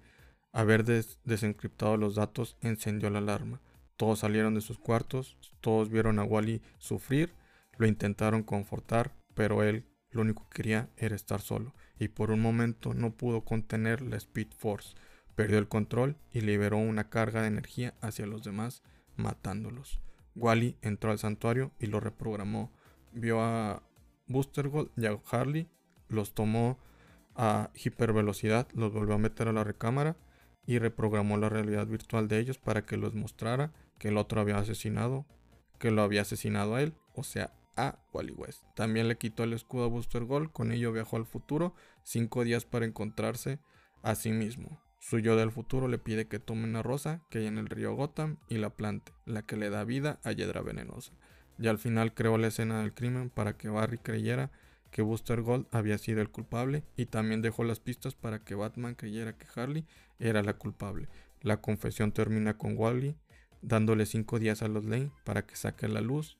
Haber 0.56 0.86
desencriptado 0.86 1.98
los 1.98 2.14
datos 2.14 2.58
encendió 2.62 3.10
la 3.10 3.18
alarma. 3.18 3.60
Todos 3.98 4.20
salieron 4.20 4.54
de 4.54 4.62
sus 4.62 4.78
cuartos, 4.78 5.36
todos 5.62 5.90
vieron 5.90 6.20
a 6.20 6.24
Wally 6.24 6.62
sufrir, 6.78 7.34
lo 7.78 7.88
intentaron 7.88 8.44
confortar, 8.44 9.16
pero 9.34 9.64
él 9.64 9.88
lo 10.12 10.22
único 10.22 10.48
que 10.48 10.58
quería 10.58 10.90
era 10.96 11.16
estar 11.16 11.42
solo, 11.42 11.74
y 11.98 12.10
por 12.10 12.30
un 12.30 12.40
momento 12.40 12.94
no 12.94 13.16
pudo 13.16 13.44
contener 13.44 14.02
la 14.02 14.18
Speed 14.18 14.50
Force. 14.56 14.94
Perdió 15.34 15.58
el 15.58 15.68
control 15.68 16.18
y 16.32 16.42
liberó 16.42 16.78
una 16.78 17.10
carga 17.10 17.42
de 17.42 17.48
energía 17.48 17.96
hacia 18.00 18.28
los 18.28 18.44
demás, 18.44 18.84
matándolos. 19.16 20.00
Wally 20.36 20.78
entró 20.82 21.12
al 21.12 21.20
santuario 21.20 21.72
y 21.80 21.88
lo 21.88 22.00
reprogramó. 22.00 22.72
Vio 23.12 23.42
a 23.42 23.84
Booster 24.28 24.70
Gold 24.70 24.92
y 24.98 25.06
a 25.06 25.20
Harley, 25.32 25.70
los 26.08 26.34
tomó 26.34 26.80
a 27.36 27.72
hipervelocidad, 27.76 28.68
los 28.74 28.94
volvió 28.94 29.16
a 29.16 29.20
meter 29.20 29.48
a 29.48 29.54
la 29.54 29.64
recámara 29.64 30.16
y 30.66 30.80
reprogramó 30.80 31.38
la 31.38 31.50
realidad 31.50 31.88
virtual 31.88 32.28
de 32.28 32.40
ellos 32.40 32.58
para 32.58 32.86
que 32.86 32.98
los 32.98 33.14
mostrara 33.16 33.74
que 34.00 34.10
el 34.10 34.18
otro 34.18 34.42
había 34.42 34.58
asesinado, 34.58 35.26
que 35.80 35.92
lo 35.92 36.02
había 36.02 36.22
asesinado 36.22 36.76
a 36.76 36.82
él, 36.82 36.94
o 37.14 37.24
sea, 37.24 37.54
a 37.76 38.00
Wally 38.14 38.34
West. 38.34 38.64
También 38.76 39.08
le 39.08 39.18
quitó 39.18 39.44
el 39.44 39.54
escudo 39.54 39.86
a 39.86 39.88
Booster 39.88 40.26
Gold, 40.26 40.52
con 40.52 40.72
ello 40.72 40.92
viajó 40.92 41.18
al 41.18 41.26
futuro, 41.26 41.74
cinco 42.04 42.44
días 42.44 42.66
para 42.66 42.86
encontrarse 42.86 43.60
a 44.02 44.16
sí 44.16 44.32
mismo. 44.32 44.80
Su 45.04 45.20
yo 45.20 45.36
del 45.36 45.52
futuro 45.52 45.90
le 45.90 45.98
pide 45.98 46.28
que 46.28 46.40
tome 46.40 46.64
una 46.64 46.82
rosa 46.82 47.20
que 47.30 47.40
hay 47.40 47.48
en 47.48 47.58
el 47.58 47.68
río 47.68 47.94
Gotham 47.94 48.38
y 48.48 48.56
la 48.56 48.70
plante, 48.70 49.12
la 49.26 49.42
que 49.42 49.58
le 49.58 49.70
da 49.70 49.84
vida 49.84 50.22
a 50.24 50.32
Yedra 50.32 50.62
Venenosa. 50.62 51.12
Y 51.60 51.68
al 51.68 51.78
final 51.78 52.14
creó 52.14 52.38
la 52.38 52.48
escena 52.48 52.80
del 52.80 52.94
crimen 52.94 53.30
para 53.30 53.58
que 53.58 53.68
Barry 53.68 53.98
creyera 53.98 54.50
que 54.92 55.02
Booster 55.02 55.42
Gold 55.42 55.68
había 55.72 55.98
sido 55.98 56.22
el 56.22 56.30
culpable 56.30 56.86
y 56.96 57.08
también 57.08 57.42
dejó 57.42 57.66
las 57.66 57.82
pistas 57.82 58.16
para 58.16 58.40
que 58.40 58.56
Batman 58.56 58.96
creyera 58.96 59.38
que 59.38 59.46
Harley 59.54 59.86
era 60.20 60.42
la 60.42 60.54
culpable. 60.54 61.10
La 61.42 61.58
confesión 61.58 62.14
termina 62.14 62.58
con 62.58 62.78
Wally 62.78 63.18
dándole 63.62 64.06
cinco 64.06 64.40
días 64.40 64.62
a 64.62 64.70
los 64.70 64.86
Lane 64.86 65.12
para 65.26 65.46
que 65.46 65.58
saque 65.58 65.86
a 65.86 65.90
la 65.90 66.00
luz 66.00 66.38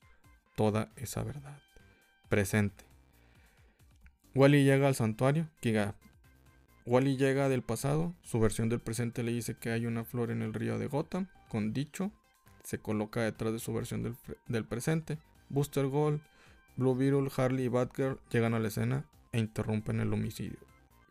toda 0.56 0.90
esa 0.96 1.22
verdad. 1.22 1.60
Presente. 2.30 2.86
Wally 4.34 4.64
llega 4.64 4.88
al 4.88 4.94
santuario. 4.94 5.50
Kiga. 5.60 5.96
Wally 6.86 7.16
llega 7.16 7.48
del 7.48 7.62
pasado. 7.62 8.14
Su 8.22 8.40
versión 8.40 8.68
del 8.68 8.80
presente 8.80 9.22
le 9.22 9.32
dice 9.32 9.56
que 9.56 9.70
hay 9.70 9.86
una 9.86 10.04
flor 10.04 10.30
en 10.30 10.42
el 10.42 10.54
río 10.54 10.78
de 10.78 10.86
Gotham. 10.86 11.28
Con 11.48 11.72
dicho, 11.72 12.12
se 12.62 12.78
coloca 12.78 13.22
detrás 13.22 13.52
de 13.52 13.58
su 13.58 13.72
versión 13.72 14.16
del, 14.46 14.64
presente. 14.66 15.18
Booster 15.48 15.86
Gold 15.86 16.20
Blue 16.76 16.96
Beetle, 16.96 17.30
Harley 17.36 17.66
y 17.66 17.68
Batgirl 17.68 18.20
llegan 18.30 18.54
a 18.54 18.58
la 18.58 18.68
escena 18.68 19.04
e 19.32 19.38
interrumpen 19.38 20.00
el 20.00 20.12
homicidio. 20.12 20.58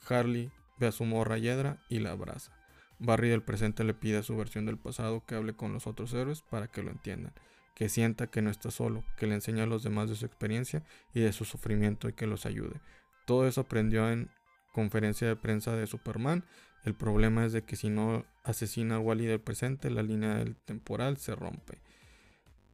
Harley 0.09 0.51
ve 0.77 0.87
a 0.87 0.91
su 0.91 1.05
morra 1.05 1.37
Yedra 1.37 1.77
y 1.87 1.99
la 1.99 2.11
abraza. 2.11 2.51
Barry 2.99 3.29
del 3.29 3.43
presente 3.43 3.83
le 3.83 3.93
pide 3.93 4.17
a 4.17 4.23
su 4.23 4.35
versión 4.35 4.65
del 4.65 4.77
pasado 4.77 5.23
que 5.25 5.35
hable 5.35 5.55
con 5.55 5.73
los 5.73 5.87
otros 5.87 6.13
héroes 6.13 6.41
para 6.41 6.67
que 6.67 6.83
lo 6.83 6.91
entiendan, 6.91 7.33
que 7.75 7.89
sienta 7.89 8.27
que 8.27 8.41
no 8.41 8.49
está 8.49 8.71
solo, 8.71 9.03
que 9.17 9.27
le 9.27 9.35
enseñe 9.35 9.61
a 9.61 9.65
los 9.65 9.83
demás 9.83 10.09
de 10.09 10.15
su 10.15 10.25
experiencia 10.25 10.83
y 11.13 11.21
de 11.21 11.33
su 11.33 11.45
sufrimiento 11.45 12.09
y 12.09 12.13
que 12.13 12.27
los 12.27 12.45
ayude. 12.45 12.81
Todo 13.25 13.47
eso 13.47 13.61
aprendió 13.61 14.09
en 14.09 14.29
conferencia 14.73 15.25
de 15.25 15.37
prensa 15.37 15.73
de 15.73 15.87
Superman. 15.87 16.43
El 16.83 16.95
problema 16.95 17.45
es 17.45 17.53
de 17.53 17.63
que 17.63 17.77
si 17.77 17.89
no 17.89 18.25
asesina 18.43 18.95
a 18.95 18.99
Wally 18.99 19.25
del 19.25 19.39
presente, 19.39 19.89
la 19.89 20.03
línea 20.03 20.35
del 20.35 20.57
temporal 20.57 21.15
se 21.15 21.33
rompe. 21.33 21.81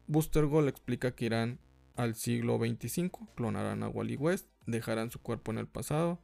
Booster 0.08 0.48
Gold 0.48 0.68
explica 0.68 1.12
que 1.12 1.26
irán 1.26 1.60
al 1.96 2.16
siglo 2.16 2.58
25, 2.58 3.30
clonarán 3.36 3.84
a 3.84 3.90
Wally 3.90 4.16
West, 4.16 4.48
dejarán 4.66 5.12
su 5.12 5.20
cuerpo 5.20 5.52
en 5.52 5.60
el 5.60 5.68
pasado, 5.68 6.20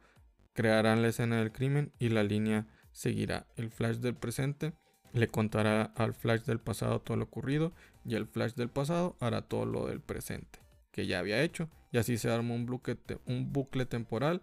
crearán 0.52 1.02
la 1.02 1.08
escena 1.08 1.38
del 1.38 1.52
crimen 1.52 1.92
y 2.00 2.08
la 2.08 2.24
línea 2.24 2.66
seguirá. 2.90 3.46
El 3.54 3.70
Flash 3.70 3.98
del 3.98 4.16
presente 4.16 4.72
le 5.12 5.28
contará 5.28 5.82
al 5.82 6.14
Flash 6.14 6.42
del 6.42 6.58
pasado 6.58 7.00
todo 7.00 7.16
lo 7.16 7.24
ocurrido 7.24 7.72
y 8.04 8.16
el 8.16 8.26
Flash 8.26 8.54
del 8.54 8.70
pasado 8.70 9.16
hará 9.20 9.42
todo 9.42 9.66
lo 9.66 9.86
del 9.86 10.00
presente 10.00 10.58
que 10.96 11.06
ya 11.06 11.18
había 11.18 11.42
hecho 11.42 11.68
y 11.92 11.98
así 11.98 12.16
se 12.16 12.30
arma 12.30 12.54
un, 12.54 12.80
un 13.26 13.52
bucle 13.52 13.84
temporal. 13.84 14.42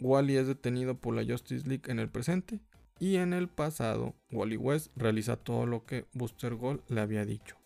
Wally 0.00 0.36
es 0.36 0.46
detenido 0.46 0.96
por 0.96 1.14
la 1.14 1.24
Justice 1.24 1.68
League 1.68 1.90
en 1.90 1.98
el 1.98 2.08
presente 2.08 2.60
y 2.98 3.16
en 3.16 3.32
el 3.32 3.48
pasado 3.48 4.14
Wally 4.30 4.56
West 4.56 4.92
realiza 4.96 5.36
todo 5.36 5.66
lo 5.66 5.84
que 5.84 6.06
Booster 6.12 6.54
Gold 6.54 6.82
le 6.88 7.00
había 7.00 7.24
dicho. 7.24 7.56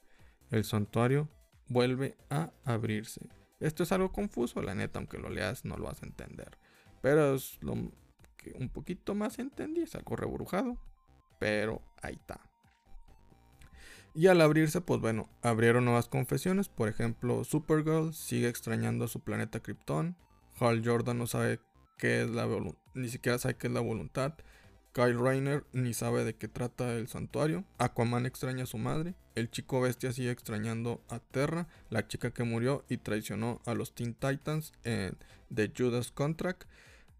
El 0.51 0.65
santuario 0.65 1.29
vuelve 1.69 2.17
a 2.31 2.51
abrirse. 2.65 3.21
Esto 3.61 3.83
es 3.83 3.93
algo 3.93 4.13
confuso, 4.13 4.63
la 4.63 4.75
neta, 4.75 4.99
aunque 4.99 5.19
lo 5.19 5.29
leas 5.29 5.65
no 5.65 5.77
lo 5.77 5.85
vas 5.85 6.03
a 6.03 6.07
entender. 6.07 6.59
Pero 7.03 7.35
es 7.35 7.59
lo 7.61 7.75
que 8.37 8.53
un 8.59 8.69
poquito 8.69 9.15
más 9.15 9.39
entendí, 9.39 9.83
es 9.83 9.95
algo 9.95 10.17
rebrujado. 10.17 10.79
Pero 11.39 11.83
ahí 12.03 12.15
está. 12.15 12.41
Y 14.15 14.27
al 14.27 14.41
abrirse, 14.41 14.81
pues 14.81 15.01
bueno, 15.01 15.29
abrieron 15.43 15.85
nuevas 15.85 16.09
confesiones. 16.09 16.69
Por 16.69 16.89
ejemplo, 16.89 17.45
Supergirl 17.45 18.15
sigue 18.15 18.49
extrañando 18.49 19.05
a 19.05 19.09
su 19.09 19.21
planeta 19.21 19.61
Krypton. 19.61 20.17
Hal 20.59 20.83
Jordan 20.85 21.19
no 21.19 21.27
sabe 21.27 21.61
qué 21.99 22.23
es 22.23 22.31
la 22.31 22.47
ni 22.95 23.09
siquiera 23.09 23.39
sabe 23.39 23.57
qué 23.57 23.67
es 23.67 23.73
la 23.73 23.81
voluntad. 23.81 24.35
Kyle 24.93 25.19
Rayner 25.19 25.65
ni 25.73 25.95
sabe 25.95 26.25
de 26.25 26.35
qué 26.35 26.49
trata 26.49 26.95
el 26.95 27.09
santuario. 27.09 27.65
Aquaman 27.79 28.27
extraña 28.27 28.65
a 28.65 28.67
su 28.67 28.79
madre. 28.79 29.15
El 29.35 29.51
chico 29.51 29.81
bestia 29.81 30.13
sigue 30.13 30.31
extrañando 30.31 31.01
a 31.09 31.21
Terra, 31.21 31.69
la 31.91 32.09
chica 32.09 32.33
que 32.33 32.43
murió 32.43 32.85
y 32.89 32.97
traicionó 32.97 33.61
a 33.67 33.75
los 33.75 33.95
Teen 33.95 34.15
Titans 34.15 34.73
en 34.85 35.17
The 35.55 35.73
Judas 35.77 36.11
Contract. 36.11 36.65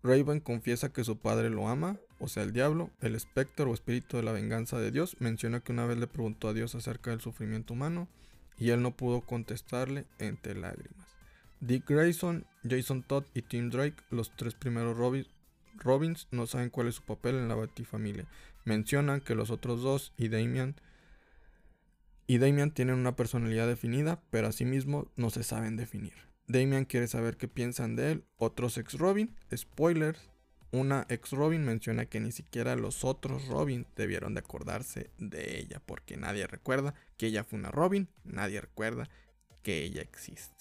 Raven 0.03 0.41
confiesa 0.41 0.93
que 0.93 1.05
su 1.05 1.19
padre 1.19 1.51
lo 1.51 1.69
ama, 1.69 1.99
o 2.19 2.29
sea, 2.29 2.43
el 2.43 2.53
diablo. 2.53 2.91
El 3.01 3.15
espectro 3.15 3.71
o 3.71 3.75
espíritu 3.75 4.17
de 4.17 4.23
la 4.23 4.33
venganza 4.33 4.79
de 4.79 4.91
Dios 4.91 5.17
menciona 5.21 5.61
que 5.61 5.73
una 5.73 5.87
vez 5.87 5.99
le 5.99 6.07
preguntó 6.07 6.49
a 6.49 6.55
Dios 6.55 6.75
acerca 6.75 7.11
del 7.11 7.21
sufrimiento 7.21 7.75
humano 7.75 8.09
y 8.59 8.71
él 8.71 8.83
no 8.83 8.97
pudo 8.97 9.21
contestarle 9.21 10.07
entre 10.19 10.55
lágrimas. 10.55 11.08
Dick 11.61 11.89
Grayson, 11.89 12.47
Jason 12.69 13.03
Todd 13.03 13.25
y 13.35 13.43
Tim 13.43 13.71
Drake, 13.71 13.97
los 14.11 14.35
tres 14.37 14.55
primeros 14.55 14.97
Robins, 14.97 16.29
no 16.31 16.47
saben 16.47 16.71
cuál 16.71 16.89
es 16.89 16.97
su 16.97 17.03
papel 17.03 17.35
en 17.37 17.49
la 17.49 17.55
Batifamilia. 17.55 18.27
Mencionan 18.65 19.21
que 19.21 19.35
los 19.35 19.51
otros 19.51 19.83
dos 19.83 20.13
y 20.17 20.29
Damian 20.29 20.77
y 22.27 22.39
Damian 22.39 22.71
tienen 22.71 22.97
una 22.97 23.17
personalidad 23.17 23.67
definida, 23.67 24.21
pero 24.31 24.49
asimismo 24.49 25.11
no 25.17 25.31
se 25.31 25.43
saben 25.43 25.77
definir. 25.77 26.13
Damian 26.47 26.85
quiere 26.85 27.09
saber 27.09 27.39
qué 27.39 27.49
piensan 27.49 27.97
de 27.97 28.13
él. 28.13 28.25
Otros 28.37 28.77
ex 28.77 28.99
Robin, 28.99 29.35
spoilers, 29.57 30.31
una 30.71 31.07
ex 31.09 31.31
Robin 31.31 31.65
menciona 31.65 32.05
que 32.05 32.21
ni 32.21 32.31
siquiera 32.31 32.77
los 32.77 33.03
otros 33.03 33.49
Robin 33.49 33.87
debieron 33.97 34.35
de 34.35 34.41
acordarse 34.41 35.11
de 35.19 35.59
ella, 35.59 35.81
porque 35.85 36.19
nadie 36.19 36.47
recuerda 36.47 36.95
que 37.17 37.27
ella 37.27 37.45
fue 37.45 37.59
una 37.59 37.71
Robin, 37.71 38.09
nadie 38.25 38.61
recuerda 38.61 39.09
que 39.63 39.83
ella 39.83 40.03
existe. 40.03 40.58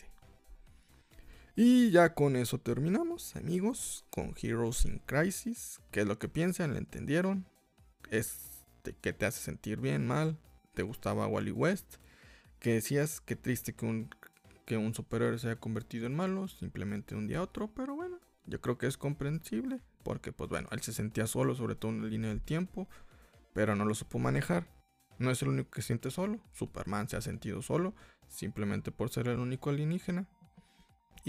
Y 1.60 1.90
ya 1.90 2.14
con 2.14 2.36
eso 2.36 2.60
terminamos, 2.60 3.36
amigos, 3.36 4.06
con 4.12 4.36
Heroes 4.40 4.86
in 4.86 5.00
Crisis. 5.00 5.82
¿Qué 5.90 6.02
es 6.02 6.06
lo 6.06 6.20
que 6.20 6.30
piensan? 6.30 6.74
¿Le 6.74 6.78
entendieron? 6.78 7.48
¿Es 8.12 8.64
que 9.02 9.12
te 9.12 9.26
hace 9.26 9.42
sentir 9.42 9.82
bien, 9.82 10.06
mal? 10.06 10.38
¿Te 10.76 10.84
gustaba 10.84 11.26
Wally 11.26 11.50
West? 11.50 11.96
¿Que 12.60 12.74
decías 12.74 13.22
que 13.22 13.36
triste 13.36 13.74
que 13.74 13.88
un, 13.88 14.08
que 14.68 14.78
un 14.78 14.94
superhéroe 14.94 15.40
se 15.40 15.48
haya 15.48 15.60
convertido 15.60 16.06
en 16.06 16.16
malo 16.16 16.48
simplemente 16.48 17.16
un 17.16 17.26
día 17.26 17.40
a 17.40 17.42
otro? 17.42 17.74
Pero 17.74 17.96
bueno, 17.96 18.20
yo 18.46 18.62
creo 18.62 18.78
que 18.78 18.86
es 18.86 18.96
comprensible. 18.96 19.82
Porque, 20.04 20.32
pues 20.32 20.52
bueno, 20.52 20.68
él 20.72 20.82
se 20.82 20.94
sentía 20.94 21.26
solo, 21.26 21.56
sobre 21.56 21.74
todo 21.74 21.90
en 21.90 22.04
la 22.04 22.08
línea 22.08 22.30
del 22.30 22.44
tiempo. 22.44 22.88
Pero 23.54 23.76
no 23.76 23.84
lo 23.84 23.96
supo 23.96 24.20
manejar. 24.20 24.68
No 25.18 25.32
es 25.32 25.42
el 25.42 25.48
único 25.48 25.72
que 25.72 25.82
siente 25.82 26.12
solo. 26.12 26.40
Superman 26.54 27.10
se 27.10 27.18
ha 27.18 27.22
sentido 27.22 27.64
solo. 27.64 27.96
Simplemente 28.28 28.92
por 28.92 29.10
ser 29.10 29.28
el 29.28 29.40
único 29.40 29.72
alienígena. 29.72 30.28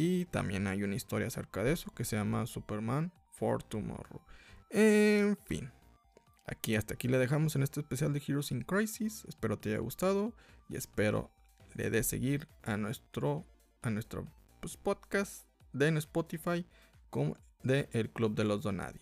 Y 0.00 0.26
también 0.26 0.68
hay 0.68 0.84
una 0.84 0.94
historia 0.94 1.26
acerca 1.26 1.64
de 1.64 1.72
eso 1.72 1.90
que 1.90 2.04
se 2.04 2.14
llama 2.14 2.46
Superman 2.46 3.10
for 3.32 3.64
Tomorrow. 3.64 4.20
En 4.70 5.36
fin. 5.36 5.72
Aquí 6.46 6.76
hasta 6.76 6.94
aquí 6.94 7.08
le 7.08 7.18
dejamos 7.18 7.56
en 7.56 7.64
este 7.64 7.80
especial 7.80 8.12
de 8.12 8.22
Heroes 8.24 8.52
in 8.52 8.62
Crisis. 8.62 9.24
Espero 9.24 9.58
te 9.58 9.70
haya 9.70 9.80
gustado 9.80 10.32
y 10.68 10.76
espero 10.76 11.32
le 11.74 11.90
dé 11.90 12.04
seguir 12.04 12.46
a 12.62 12.76
nuestro 12.76 13.44
a 13.82 13.90
nuestro 13.90 14.24
pues, 14.60 14.76
podcast 14.76 15.48
de 15.72 15.88
en 15.88 15.96
Spotify 15.96 16.64
como 17.10 17.36
de 17.64 17.88
El 17.90 18.08
Club 18.10 18.36
de 18.36 18.44
los 18.44 18.62
Donadi. 18.62 19.00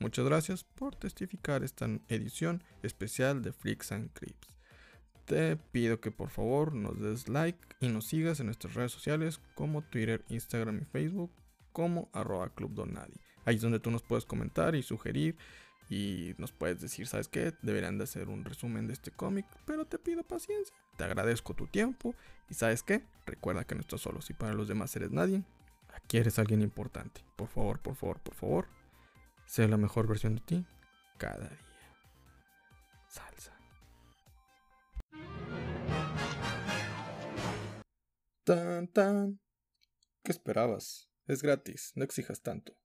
Muchas 0.00 0.24
gracias 0.24 0.64
por 0.64 0.96
testificar 0.96 1.62
esta 1.62 1.86
edición 2.08 2.64
especial 2.82 3.42
de 3.42 3.52
Freaks 3.52 3.92
and 3.92 4.12
Creeps. 4.12 4.48
Te 5.24 5.56
pido 5.56 6.00
que 6.00 6.10
por 6.10 6.30
favor 6.30 6.74
nos 6.74 7.00
des 7.00 7.28
like 7.28 7.58
y 7.80 7.88
nos 7.88 8.06
sigas 8.06 8.40
en 8.40 8.46
nuestras 8.46 8.74
redes 8.74 8.92
sociales 8.92 9.40
como 9.54 9.82
Twitter, 9.82 10.24
Instagram 10.28 10.80
y 10.82 10.84
Facebook 10.84 11.30
como 11.72 12.08
arroba 12.12 12.50
Club 12.50 12.74
Donadi. 12.74 13.14
Ahí 13.44 13.56
es 13.56 13.62
donde 13.62 13.80
tú 13.80 13.90
nos 13.90 14.02
puedes 14.02 14.24
comentar 14.24 14.74
y 14.74 14.82
sugerir 14.82 15.36
y 15.88 16.34
nos 16.38 16.52
puedes 16.52 16.80
decir, 16.80 17.06
¿sabes 17.06 17.28
qué? 17.28 17.54
Deberían 17.62 17.98
de 17.98 18.04
hacer 18.04 18.28
un 18.28 18.44
resumen 18.44 18.86
de 18.86 18.94
este 18.94 19.10
cómic, 19.10 19.46
pero 19.66 19.84
te 19.84 19.98
pido 19.98 20.22
paciencia. 20.22 20.74
Te 20.96 21.04
agradezco 21.04 21.54
tu 21.54 21.66
tiempo 21.66 22.14
y 22.48 22.54
¿sabes 22.54 22.82
qué? 22.82 23.04
Recuerda 23.26 23.64
que 23.64 23.74
no 23.74 23.80
estás 23.80 24.00
solo, 24.00 24.22
si 24.22 24.32
para 24.32 24.54
los 24.54 24.68
demás 24.68 24.94
eres 24.96 25.10
nadie, 25.10 25.42
aquí 25.94 26.18
eres 26.18 26.38
alguien 26.38 26.62
importante. 26.62 27.22
Por 27.36 27.48
favor, 27.48 27.78
por 27.80 27.94
favor, 27.94 28.20
por 28.20 28.34
favor, 28.34 28.66
sé 29.46 29.68
la 29.68 29.76
mejor 29.76 30.06
versión 30.06 30.36
de 30.36 30.40
ti 30.40 30.66
cada 31.18 31.48
día. 31.48 31.58
Salsa. 33.08 33.51
Tan 38.44 38.88
tan. 38.88 39.40
¿Qué 40.24 40.32
esperabas? 40.32 41.08
Es 41.26 41.42
gratis, 41.42 41.92
no 41.94 42.02
exijas 42.02 42.42
tanto. 42.42 42.76